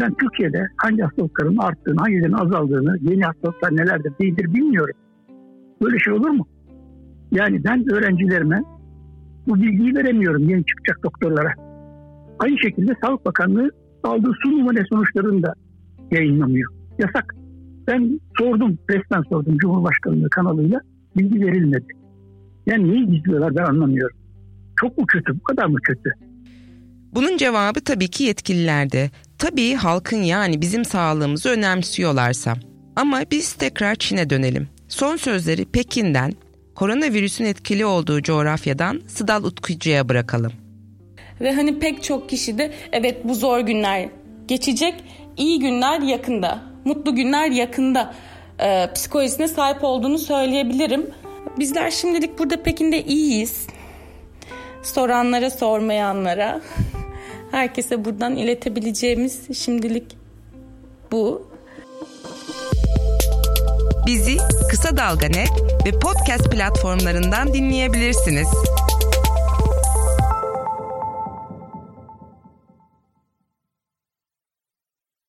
Ben 0.00 0.14
Türkiye'de 0.14 0.68
hangi 0.76 1.02
hastalıkların 1.02 1.56
arttığını, 1.56 2.00
hangilerinin 2.00 2.32
azaldığını, 2.32 2.98
yeni 3.00 3.24
hastalıklar 3.24 3.76
nelerdir 3.76 4.12
değildir 4.20 4.54
bilmiyorum. 4.54 4.94
Böyle 5.82 5.98
şey 5.98 6.12
olur 6.12 6.30
mu? 6.30 6.46
Yani 7.32 7.64
ben 7.64 7.92
öğrencilerime 7.92 8.62
bu 9.48 9.54
bilgiyi 9.54 9.94
veremiyorum 9.94 10.48
yeni 10.48 10.64
çıkacak 10.64 11.02
doktorlara. 11.04 11.52
Aynı 12.38 12.58
şekilde 12.58 12.92
Sağlık 13.04 13.26
Bakanlığı 13.26 13.70
aldığı 14.04 14.32
su 14.42 14.50
numune 14.50 14.84
sonuçlarını 14.90 15.42
da 15.42 15.54
yayınlamıyor. 16.10 16.72
Yasak. 16.98 17.34
Ben 17.88 18.20
sordum, 18.38 18.78
resmen 18.90 19.22
sordum 19.22 19.58
Cumhurbaşkanlığı 19.58 20.30
kanalıyla 20.30 20.80
bilgi 21.16 21.46
verilmedi. 21.46 21.86
Yani 22.66 22.90
neyi 22.90 23.06
gizliyorlar 23.10 23.56
ben 23.56 23.64
anlamıyorum. 23.64 24.16
Çok 24.80 24.98
mu 24.98 25.06
kötü, 25.06 25.34
bu 25.34 25.42
kadar 25.42 25.66
mı 25.66 25.78
kötü? 25.82 26.10
Bunun 27.14 27.36
cevabı 27.36 27.80
tabii 27.84 28.08
ki 28.08 28.24
yetkililerde. 28.24 29.10
Tabii 29.38 29.74
halkın 29.74 30.22
yani 30.22 30.60
bizim 30.60 30.84
sağlığımızı 30.84 31.48
önemsiyorlarsa. 31.48 32.54
Ama 32.96 33.22
biz 33.30 33.52
tekrar 33.52 33.94
Çin'e 33.94 34.30
dönelim. 34.30 34.68
Son 34.88 35.16
sözleri 35.16 35.64
Pekin'den, 35.64 36.32
koronavirüsün 36.74 37.44
etkili 37.44 37.86
olduğu 37.86 38.22
coğrafyadan 38.22 39.02
Sıdal 39.06 39.44
Utkucu'ya 39.44 40.08
bırakalım. 40.08 40.52
Ve 41.40 41.52
hani 41.52 41.78
pek 41.78 42.02
çok 42.02 42.28
kişi 42.28 42.58
de 42.58 42.72
evet 42.92 43.24
bu 43.24 43.34
zor 43.34 43.60
günler 43.60 44.08
geçecek, 44.48 44.94
iyi 45.36 45.58
günler 45.58 46.00
yakında, 46.00 46.62
mutlu 46.84 47.14
günler 47.14 47.50
yakında 47.50 48.14
e, 48.58 48.92
psikolojisine 48.94 49.48
sahip 49.48 49.84
olduğunu 49.84 50.18
söyleyebilirim. 50.18 51.10
Bizler 51.58 51.90
şimdilik 51.90 52.38
burada 52.38 52.62
Pekin'de 52.62 53.04
iyiyiz. 53.04 53.66
Soranlara 54.82 55.50
sormayanlara 55.50 56.60
herkese 57.50 58.04
buradan 58.04 58.36
iletebileceğimiz 58.36 59.58
şimdilik 59.58 60.16
bu. 61.12 61.50
Bizi 64.06 64.36
Kısa 64.70 64.96
Dalga 64.96 65.26
Net 65.26 65.50
ve 65.86 65.90
podcast 65.90 66.50
platformlarından 66.50 67.54
dinleyebilirsiniz. 67.54 68.48